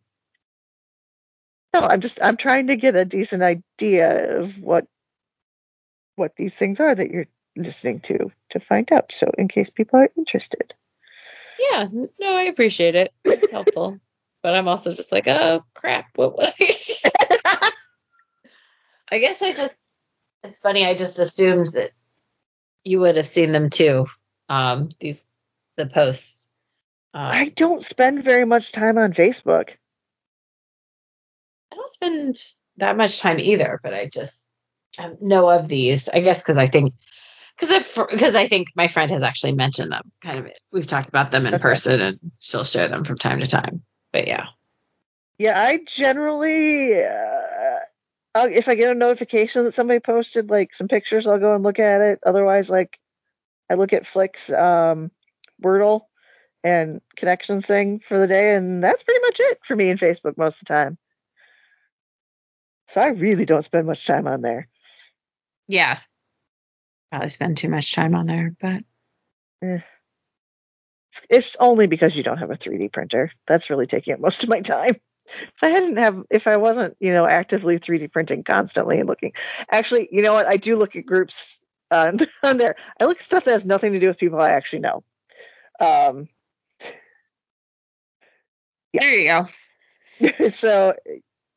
[1.74, 4.86] no, I'm just I'm trying to get a decent idea of what
[6.16, 9.12] what these things are that you're listening to to find out.
[9.12, 10.74] So in case people are interested.
[11.72, 13.14] Yeah, no, I appreciate it.
[13.26, 14.00] It's helpful.
[14.42, 16.54] but I'm also just like, oh crap, what was
[19.12, 19.89] I guess I just
[20.44, 21.92] it's funny, I just assumed that
[22.84, 24.08] you would have seen them too.
[24.50, 25.26] Um these
[25.78, 26.48] the posts.
[27.14, 29.70] Um, I don't spend very much time on Facebook.
[31.72, 32.36] I don't spend
[32.78, 34.50] that much time either, but I just
[34.98, 36.10] um, know of these.
[36.10, 36.92] I guess because I think
[37.60, 40.04] because because I think my friend has actually mentioned them.
[40.22, 41.62] Kind of, we've talked about them in Okay.
[41.62, 43.84] person, and she'll share them from time to time.
[44.12, 44.48] But yeah,
[45.38, 47.39] Yeah, I generally, uh,
[48.36, 51.64] I'll, if I get a notification that somebody posted like some pictures, I'll go and
[51.64, 52.20] look at it.
[52.26, 53.00] Otherwise, like
[53.70, 55.12] I look at Flick's um,
[55.64, 56.02] Wordle
[56.64, 60.38] and connections thing for the day, and that's pretty much it for me and Facebook
[60.38, 60.98] most of the time.
[62.90, 64.68] So I really don't spend much time on there.
[65.68, 66.00] yeah.
[67.12, 68.84] Probably spend too much time on there, but
[71.30, 73.32] It's only because you don't have a 3D printer.
[73.48, 74.96] That's really taking up most of my time.
[75.42, 79.34] If I hadn't have, if I wasn't, you know, actively 3D printing constantly and looking,
[79.72, 80.48] actually, you know what?
[80.48, 81.58] I do look at groups
[81.92, 82.12] uh,
[82.44, 82.76] on there.
[83.00, 85.04] I look at stuff that has nothing to do with people I actually know.
[85.80, 86.30] Um,
[88.94, 89.02] Yeah.
[89.02, 90.50] there you go.
[90.50, 90.94] so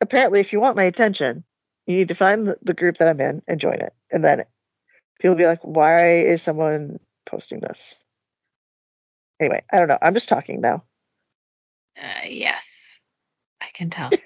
[0.01, 1.45] apparently, if you want my attention,
[1.87, 4.45] you need to find the, the group that I'm in and join it, and then
[5.21, 7.95] people be like, "Why is someone posting this?"
[9.41, 9.99] Anyway, I don't know.
[10.01, 10.85] I'm just talking now.
[12.01, 12.72] Uh, yes,
[13.73, 14.11] can tell.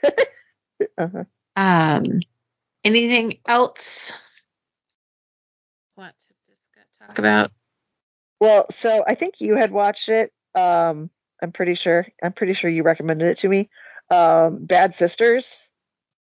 [0.98, 1.24] Uh-huh.
[1.56, 2.20] um,
[2.84, 4.12] anything else?
[5.96, 7.50] Want to discuss, talk about?
[8.40, 10.32] Well, so I think you had watched it.
[10.54, 11.08] Um,
[11.42, 12.06] I'm pretty sure.
[12.22, 13.70] I'm pretty sure you recommended it to me.
[14.10, 15.56] Um, Bad Sisters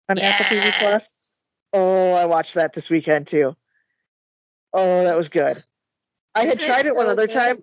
[0.08, 1.44] on Apple TV Plus.
[1.74, 3.56] Oh, I watched that this weekend too.
[4.74, 5.62] Oh, that was good.
[6.36, 7.34] I had Is it tried it one other good?
[7.34, 7.58] time.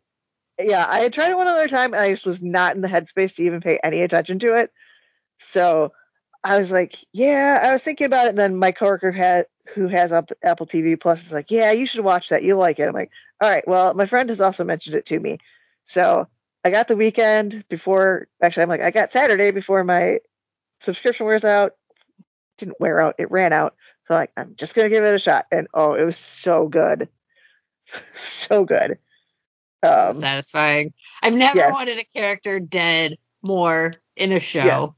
[0.58, 2.88] Yeah, I had tried it one other time, and I just was not in the
[2.88, 4.70] headspace to even pay any attention to it.
[5.44, 5.92] So
[6.42, 8.30] I was like, yeah, I was thinking about it.
[8.30, 11.86] And then my coworker had who has up Apple TV Plus is like, yeah, you
[11.86, 12.42] should watch that.
[12.42, 12.86] You'll like it.
[12.86, 13.66] I'm like, all right.
[13.66, 15.38] Well, my friend has also mentioned it to me,
[15.84, 16.28] so
[16.64, 18.28] I got the weekend before.
[18.42, 20.20] Actually, I'm like, I got Saturday before my
[20.80, 21.72] subscription wears out.
[22.58, 23.16] Didn't wear out.
[23.18, 23.74] It ran out.
[24.06, 25.46] So like, I'm just gonna give it a shot.
[25.50, 27.08] And oh, it was so good,
[28.14, 28.98] so good.
[29.82, 30.92] Um, satisfying.
[31.22, 31.72] I've never yes.
[31.72, 34.94] wanted a character dead more in a show.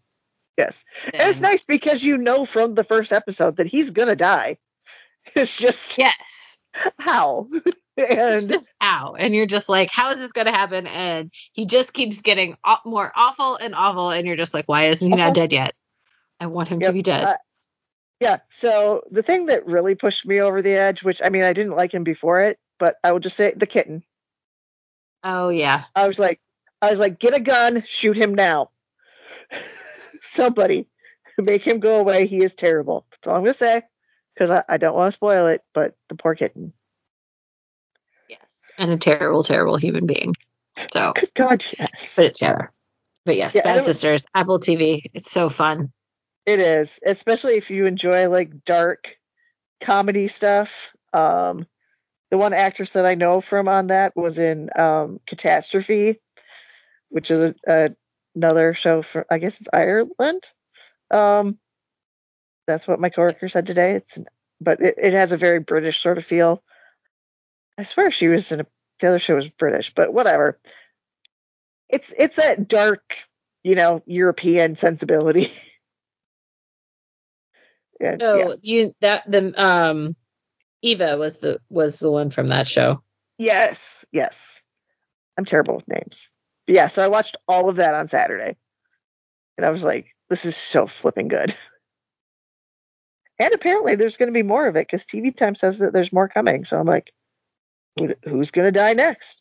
[0.57, 0.85] Yes.
[1.13, 4.59] and it's nice because you know from the first episode that he's gonna die.
[5.35, 6.59] It's just Yes.
[6.99, 7.49] how.
[7.99, 9.15] It's and just ow.
[9.19, 10.87] And you're just like, how is this going to happen?
[10.89, 14.11] And he just keeps getting aw- more awful and awful.
[14.11, 15.25] And you're just like, why isn't he Uh-huh.
[15.29, 15.75] not dead yet?
[16.39, 17.25] I want him to be dead.
[17.25, 17.37] I-
[18.21, 18.41] Yeah.
[18.51, 21.73] So the thing that really pushed me over the edge, which I mean, I didn't
[21.75, 24.03] like him before it, but I will just say the kitten.
[25.25, 25.85] Oh yeah.
[25.95, 26.39] I was like,
[26.83, 28.69] I was like, get a gun, shoot him now.
[30.37, 30.87] Somebody
[31.39, 32.27] make him go away.
[32.27, 33.07] He is terrible.
[33.11, 33.83] That's all I'm gonna say,
[34.35, 35.63] because I, I don't want to spoil it.
[35.75, 36.73] But the poor kitten.
[38.29, 38.41] Yes.
[38.79, 40.35] And a terrible, terrible human being.
[40.93, 42.15] So Good God, yes.
[42.15, 42.73] put it together.
[43.25, 45.03] But yes, Yeah, Bad and was- Sisters, Apple TV.
[45.15, 45.93] It's so fun.
[46.45, 49.09] It is, especially if you enjoy like dark
[49.83, 50.71] comedy stuff.
[51.13, 51.67] Um,
[52.31, 56.21] the one actress that I know from on that was in um, Catastrophe,
[57.09, 57.91] which is a, a,
[58.37, 60.45] another show for I guess it's Ireland.
[61.11, 61.59] Um,
[62.67, 63.93] that's what my coworker said today.
[63.93, 64.19] It's
[64.61, 66.63] but it, it has a very British sort of feel.
[67.79, 68.67] I swear she was in a,
[69.01, 70.59] the other show was British, but whatever.
[71.89, 73.17] It's it's that dark,
[73.65, 75.53] you know, European sensibility.
[78.01, 78.55] And, Oh, yeah.
[78.63, 80.17] you that the um
[80.83, 83.03] Eva was the was the one from that show.
[83.39, 84.61] Yes, yes.
[85.39, 86.29] I'm terrible with names.
[86.67, 88.57] Yeah, so I watched all of that on Saturday.
[89.57, 91.55] And I was like, this is so flipping good.
[93.39, 96.13] And apparently there's going to be more of it because TV Time says that there's
[96.13, 96.65] more coming.
[96.65, 97.13] So I'm like,
[98.25, 99.41] who's going to die next?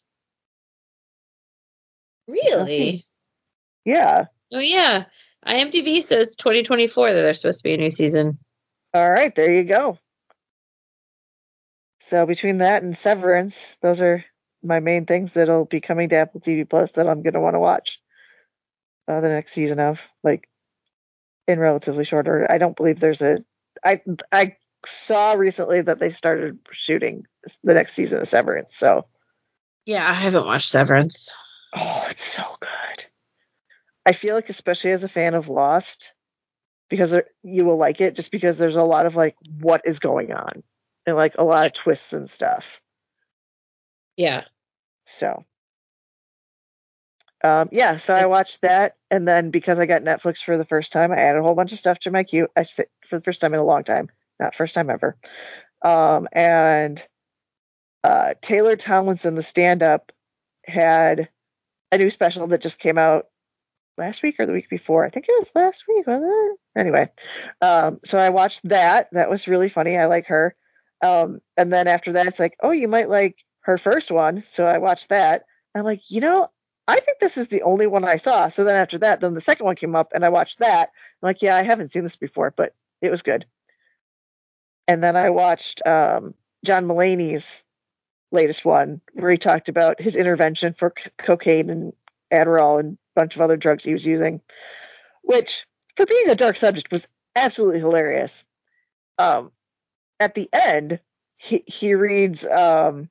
[2.27, 3.05] Really?
[3.85, 4.25] Yeah.
[4.51, 5.05] Oh yeah.
[5.45, 8.37] IMDb says 2024 that there's supposed to be a new season.
[8.93, 9.99] All right, there you go.
[12.01, 14.25] So between that and Severance, those are
[14.65, 17.55] my main things that'll be coming to Apple TV Plus that I'm going to want
[17.55, 17.99] to watch
[19.07, 20.49] uh, the next season of, like
[21.47, 22.51] in relatively short order.
[22.51, 23.37] I don't believe there's a.
[23.83, 24.01] I
[24.31, 27.25] I saw recently that they started shooting
[27.63, 28.75] the next season of Severance.
[28.75, 29.05] So
[29.85, 31.31] Yeah, I haven't watched Severance.
[31.75, 33.05] oh, it's so good.
[34.05, 36.11] I feel like especially as a fan of Lost,
[36.89, 39.99] because there, you will like it just because there's a lot of like what is
[39.99, 40.63] going on
[41.05, 42.79] and like a lot of twists and stuff.
[44.17, 44.43] Yeah.
[45.17, 45.45] So,
[47.43, 50.91] um, yeah, so I watched that, and then because I got Netflix for the first
[50.91, 52.47] time, I added a whole bunch of stuff to my queue.
[52.55, 54.09] I say for the first time in a long time,
[54.39, 55.15] not first time ever.
[55.81, 57.03] Um, and
[58.03, 60.11] uh, Taylor Tomlinson, the stand-up,
[60.65, 61.29] had
[61.91, 63.27] a new special that just came out
[63.97, 65.05] last week or the week before.
[65.05, 66.79] I think it was last week, wasn't it?
[66.79, 67.09] Anyway,
[67.61, 69.09] um, so I watched that.
[69.11, 69.97] That was really funny.
[69.97, 70.55] I like her.
[71.01, 74.43] Um, and then after that, it's like, oh, you might like her first one.
[74.47, 75.45] So I watched that.
[75.73, 76.49] I'm like, you know,
[76.87, 78.47] I think this is the only one I saw.
[78.47, 80.89] So then after that, then the second one came up and I watched that.
[80.89, 83.45] I'm like, yeah, I haven't seen this before, but it was good.
[84.87, 87.63] And then I watched um, John Mulaney's
[88.31, 91.93] latest one where he talked about his intervention for c- cocaine and
[92.31, 94.41] Adderall and a bunch of other drugs he was using,
[95.23, 98.43] which for being a dark subject was absolutely hilarious.
[99.17, 99.51] Um,
[100.19, 100.99] at the end,
[101.37, 103.09] he, he reads um,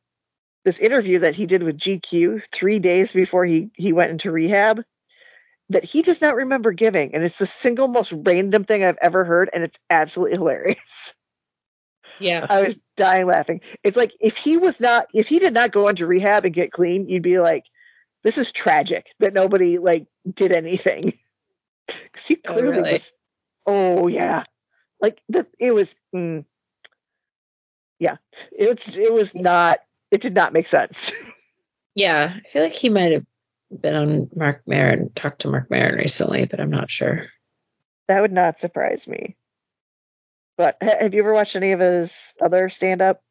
[0.64, 4.82] this interview that he did with GQ three days before he, he went into rehab
[5.70, 7.14] that he does not remember giving.
[7.14, 9.50] And it's the single most random thing I've ever heard.
[9.52, 11.14] And it's absolutely hilarious.
[12.20, 12.46] Yeah.
[12.48, 13.60] I was dying laughing.
[13.82, 16.72] It's like if he was not, if he did not go into rehab and get
[16.72, 17.64] clean, you'd be like,
[18.22, 21.18] this is tragic that nobody like did anything.
[21.86, 22.92] Because he Oh, clearly really?
[22.92, 23.12] was.
[23.66, 24.44] Oh yeah,
[25.02, 25.94] like the, it was.
[26.16, 26.46] Mm,
[27.98, 28.16] yeah,
[28.52, 29.80] it's it was not.
[30.14, 31.10] It did not make sense.
[31.96, 32.32] Yeah.
[32.36, 33.24] I feel like he might have
[33.70, 37.26] been on Marc Maron, talked to Marc Maron recently, but I'm not sure.
[38.08, 39.36] that would not surprise me.
[40.56, 43.22] But have you ever watched any of his other stand up?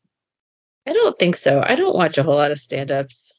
[0.85, 1.61] I don't think so.
[1.65, 3.31] I don't watch a whole lot of stand ups.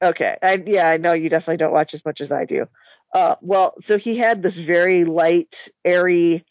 [0.00, 0.36] Okay.
[0.40, 2.66] I yeah, I know you definitely don't watch as much as I do.
[3.12, 6.44] Uh well, so he had this very light, airy,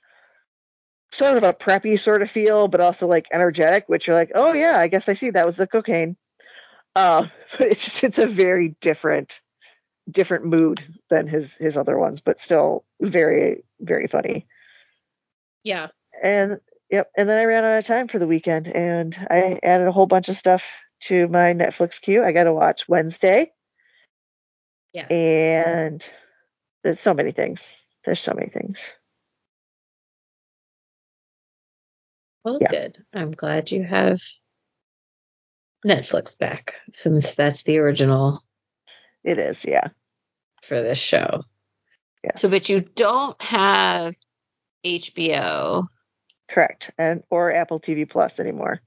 [1.11, 4.53] sort of a preppy sort of feel, but also like energetic, which you're like, oh
[4.53, 6.17] yeah, I guess I see that was the cocaine.
[6.96, 7.28] Uh,
[7.58, 9.39] but it's just it's a very different
[10.10, 14.48] different mood than his his other ones, but still very, very funny.
[15.64, 15.88] Yeah.
[16.24, 19.88] And yep, and then I ran out of time for the weekend and I added
[19.88, 20.64] a whole bunch of stuff
[21.02, 22.24] to my Netflix queue.
[22.24, 23.52] I got to watch Wednesday
[24.93, 25.08] Yeah.
[25.08, 26.06] and
[26.84, 27.76] there's so many things.
[28.06, 28.80] There's so many things.
[32.43, 32.70] Well, Yeah.
[32.70, 33.04] good.
[33.14, 34.22] I'm glad you have
[35.86, 38.43] Netflix back since that's the original
[39.23, 39.89] It is, yeah.
[40.63, 41.43] for this show.
[42.23, 42.41] Yes.
[42.41, 44.15] So, but you don't have
[44.86, 45.88] HBO.
[46.49, 46.91] Correct.
[46.97, 48.81] And or Apple TV Plus anymore.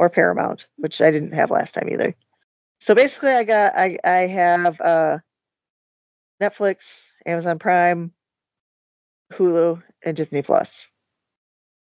[0.00, 2.14] Or Paramount, which I didn't have last time either.
[2.80, 5.18] So basically I got I I have uh
[6.40, 6.76] Netflix,
[7.26, 8.12] Amazon Prime,
[9.32, 10.86] Hulu, and Disney Plus.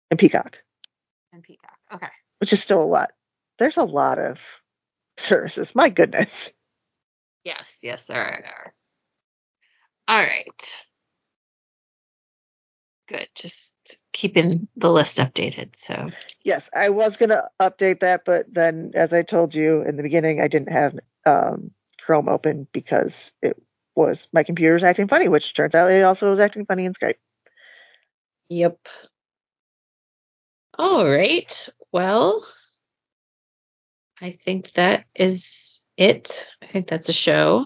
[0.10, 0.58] and Peacock,
[1.32, 1.78] and Peacock.
[1.94, 2.08] Okay.
[2.40, 3.12] which is still a lot.
[3.60, 4.38] There's a lot of
[5.18, 5.74] services.
[5.76, 6.52] My goodness.
[7.44, 8.74] Yes, yes, there are.
[10.08, 10.86] All right.
[13.08, 13.30] Good.
[13.36, 13.76] Just
[14.12, 15.76] keeping the list updated.
[15.76, 16.10] So
[16.44, 20.04] Yes, I was going to update that, but then, as I told you in the
[20.04, 23.62] beginning, I didn't have um, Chrome open because it
[23.96, 26.94] was my computer was acting funny, which turns out it also was acting funny in
[26.94, 27.16] Skype.
[28.48, 28.78] Yep.
[30.78, 31.70] All right.
[31.92, 32.46] Well,
[34.22, 36.50] I think that is it.
[36.62, 37.66] I think that's a show.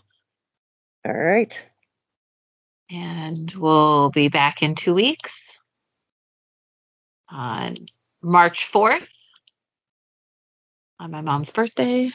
[1.06, 1.58] All right.
[2.90, 5.62] And we'll be back in two weeks
[7.30, 7.76] on
[8.22, 9.10] March 4th
[11.00, 12.12] on my mom's birthday.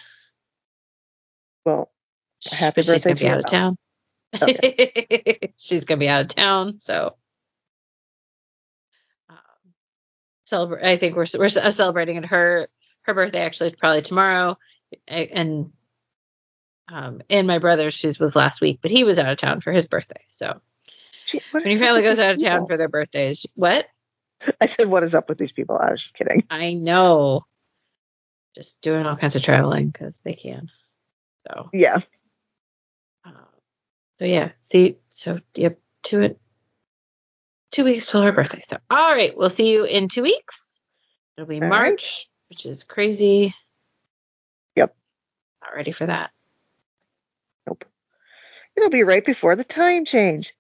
[1.65, 1.91] Well,
[2.53, 3.77] happy she's birthday going to be out of town.
[5.57, 6.79] she's going to be out of town.
[6.79, 7.17] So
[9.31, 9.37] um,
[10.45, 10.87] celebrate.
[10.87, 12.27] I think we're, we're celebrating it.
[12.27, 12.69] Her,
[13.07, 14.59] her birthday actually is probably tomorrow.
[15.09, 15.73] And
[16.89, 19.73] um, and my brother's she's was last week, but he was out of town for
[19.73, 20.23] his birthday.
[20.29, 20.61] So
[21.27, 22.67] Gee, when your family goes out of town people?
[22.69, 23.87] for their birthdays, what?
[24.61, 25.77] I said, what is up with these people?
[25.77, 26.45] I was just kidding.
[26.51, 27.45] I know.
[28.55, 30.71] Just doing all kinds of traveling because they can.
[31.49, 31.99] So, Yeah.
[33.25, 33.35] um,
[34.19, 34.51] so yeah.
[34.63, 36.41] See, so yep, two it,
[37.73, 38.63] two weeks till her birthday.
[38.67, 40.83] So, all right, we'll see you in two weeks.
[41.37, 41.69] It'll be All.
[41.69, 43.55] March, which is crazy.
[44.77, 44.95] Yep.
[45.63, 46.31] Not ready for that.
[47.67, 47.85] Nope.
[48.77, 50.55] It'll be right before the time change.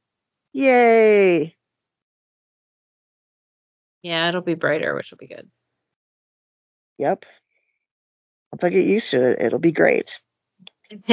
[0.53, 1.57] Yay.
[4.03, 5.51] Yeah, it'll be brighter, which will be good.
[6.99, 7.24] Yep.
[8.53, 10.18] Once I get used to it, it'll be great.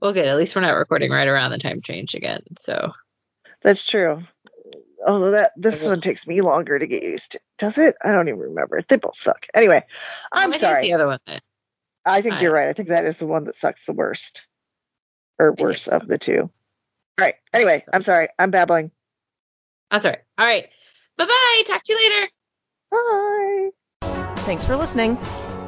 [0.00, 0.26] well, good.
[0.28, 2.42] At least we're not recording right around the time change again.
[2.58, 2.92] So
[3.62, 4.22] That's true.
[5.06, 7.40] Although that this one takes me longer to get used to.
[7.58, 7.94] Does it?
[8.02, 8.80] I don't even remember.
[8.88, 9.46] They both suck.
[9.54, 9.82] Anyway,
[10.32, 10.82] I'm Oh, I think sorry.
[10.82, 11.18] the other one.
[12.06, 12.68] I think I- you're right.
[12.68, 14.42] I think that is the one that sucks the worst.
[15.38, 15.92] Or worse so.
[15.96, 16.40] of the two.
[16.42, 16.50] All
[17.18, 17.34] right.
[17.52, 17.90] Anyway, so.
[17.92, 18.28] I'm sorry.
[18.38, 18.90] I'm babbling.
[19.90, 20.20] that's all right.
[20.38, 20.68] All right.
[21.18, 21.62] Bye bye.
[21.66, 22.30] Talk to you later.
[22.90, 24.34] Bye.
[24.44, 25.18] Thanks for listening.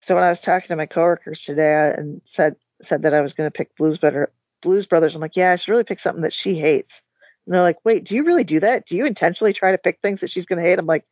[0.00, 3.34] So when I was talking to my coworkers today and said said that I was
[3.34, 6.22] going to pick Blues Better Blues Brothers, I'm like, yeah, I should really pick something
[6.22, 7.02] that she hates.
[7.44, 8.86] And they're like, wait, do you really do that?
[8.86, 10.78] Do you intentionally try to pick things that she's going to hate?
[10.78, 11.04] I'm like,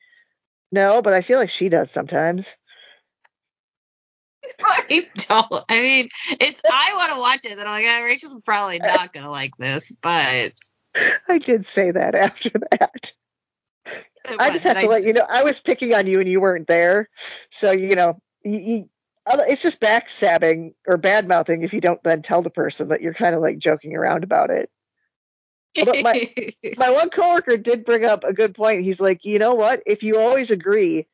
[0.73, 2.57] no, but I feel like she does sometimes.
[4.65, 5.65] I don't.
[5.69, 6.09] I mean,
[6.41, 6.61] it's.
[6.71, 9.93] I want to watch it, and I'm like, ah, Rachel's probably not gonna like this,
[10.03, 10.53] but
[11.29, 13.13] I did say that after that.
[14.39, 16.69] I just have to let you know I was picking on you and you weren't
[16.69, 17.09] there,
[17.51, 18.89] so you know you, you,
[19.27, 23.15] it's just backstabbing or bad mouthing if you don't then tell the person that you're
[23.15, 24.71] kind of like joking around about it.
[25.79, 26.35] Although my-
[26.77, 28.83] My one coworker did bring up a good point.
[28.83, 29.83] He's like, you know what?
[29.87, 31.07] If you always agree,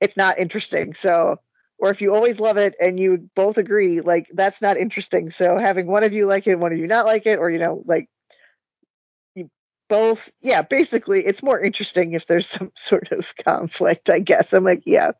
[0.00, 0.94] it's not interesting.
[0.94, 1.40] So,
[1.78, 5.30] or if you always love it and you both agree, like that's not interesting.
[5.30, 7.58] So having one of you like it, one of you not like it, or you
[7.58, 8.08] know, like
[9.34, 9.50] you
[9.88, 14.10] both, yeah, basically, it's more interesting if there's some sort of conflict.
[14.10, 15.12] I guess I'm like, yeah,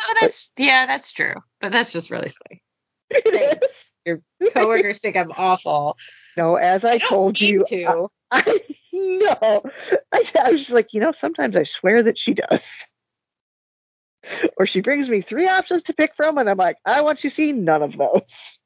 [0.00, 2.62] oh, that's yeah, that's true, but that's just really funny.
[3.10, 3.92] it is.
[4.04, 4.22] Your
[4.52, 5.96] coworkers think I'm awful.
[6.36, 8.08] No, as I, I told you, to.
[8.30, 8.60] I
[8.92, 9.62] no.
[10.12, 12.86] I, I was just like, you know, sometimes I swear that she does.
[14.56, 17.30] Or she brings me three options to pick from, and I'm like, I want you
[17.30, 18.58] to see none of those.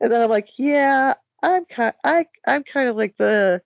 [0.00, 3.62] And then I'm like, yeah, I'm kind, I, I'm kind of like the,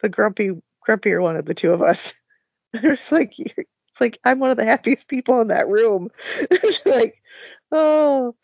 [0.00, 0.50] the grumpy,
[0.88, 2.14] grumpier one of the two of us.
[2.74, 6.10] it's like, it's like I'm one of the happiest people in that room.
[6.50, 7.22] it's like,
[7.70, 8.34] oh,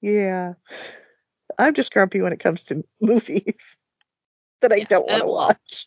[0.00, 0.54] yeah.
[1.58, 3.76] I'm just grumpy when it comes to movies
[4.60, 5.86] that I Yeah, don't want to watch.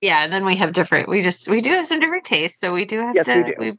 [0.00, 1.08] Yeah, and then we have different.
[1.08, 3.36] We just we do have some different tastes, so we do have Yes, to.
[3.36, 3.54] we do.
[3.58, 3.72] We,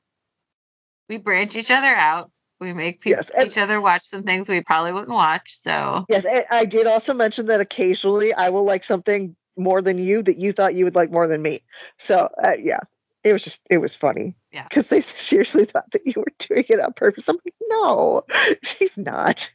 [1.10, 2.32] we branch each other out.
[2.60, 5.54] We make people, Yes, and- each other watch some things we probably wouldn't watch.
[5.54, 9.98] So Yes, I, I did also mention that occasionally I will like something more than
[9.98, 11.62] you that you thought you would like more than me.
[11.98, 12.80] So uh, yeah,
[13.26, 14.36] it was just it was funny.
[14.52, 14.64] Yeah.
[14.70, 17.28] Because they seriously thought that you were doing it on purpose.
[17.28, 18.24] I'm like, no,
[18.64, 19.52] she's not.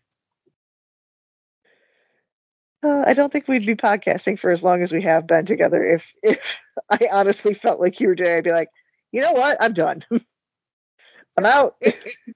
[2.83, 5.85] Uh, I don't think we'd be podcasting for as long as we have been together
[5.85, 6.39] if if
[6.91, 8.31] I honestly felt like you were doing.
[8.37, 8.69] I'd be like,
[9.13, 10.05] you know what, I'm done.
[11.37, 11.77] I'm out.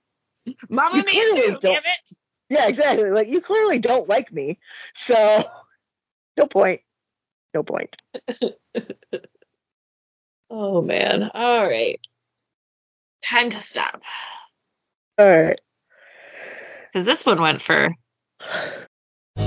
[0.69, 2.17] Mama You me too, damn it.
[2.49, 3.11] yeah, exactly.
[3.11, 4.59] Like you clearly don't like me,
[4.95, 5.45] so
[6.37, 6.81] no point.
[7.55, 7.97] No point.
[10.51, 11.31] Oh man.
[11.33, 12.01] All right.
[13.25, 14.03] Time to stop.
[15.19, 15.61] All right.
[16.93, 17.91] Because this one went for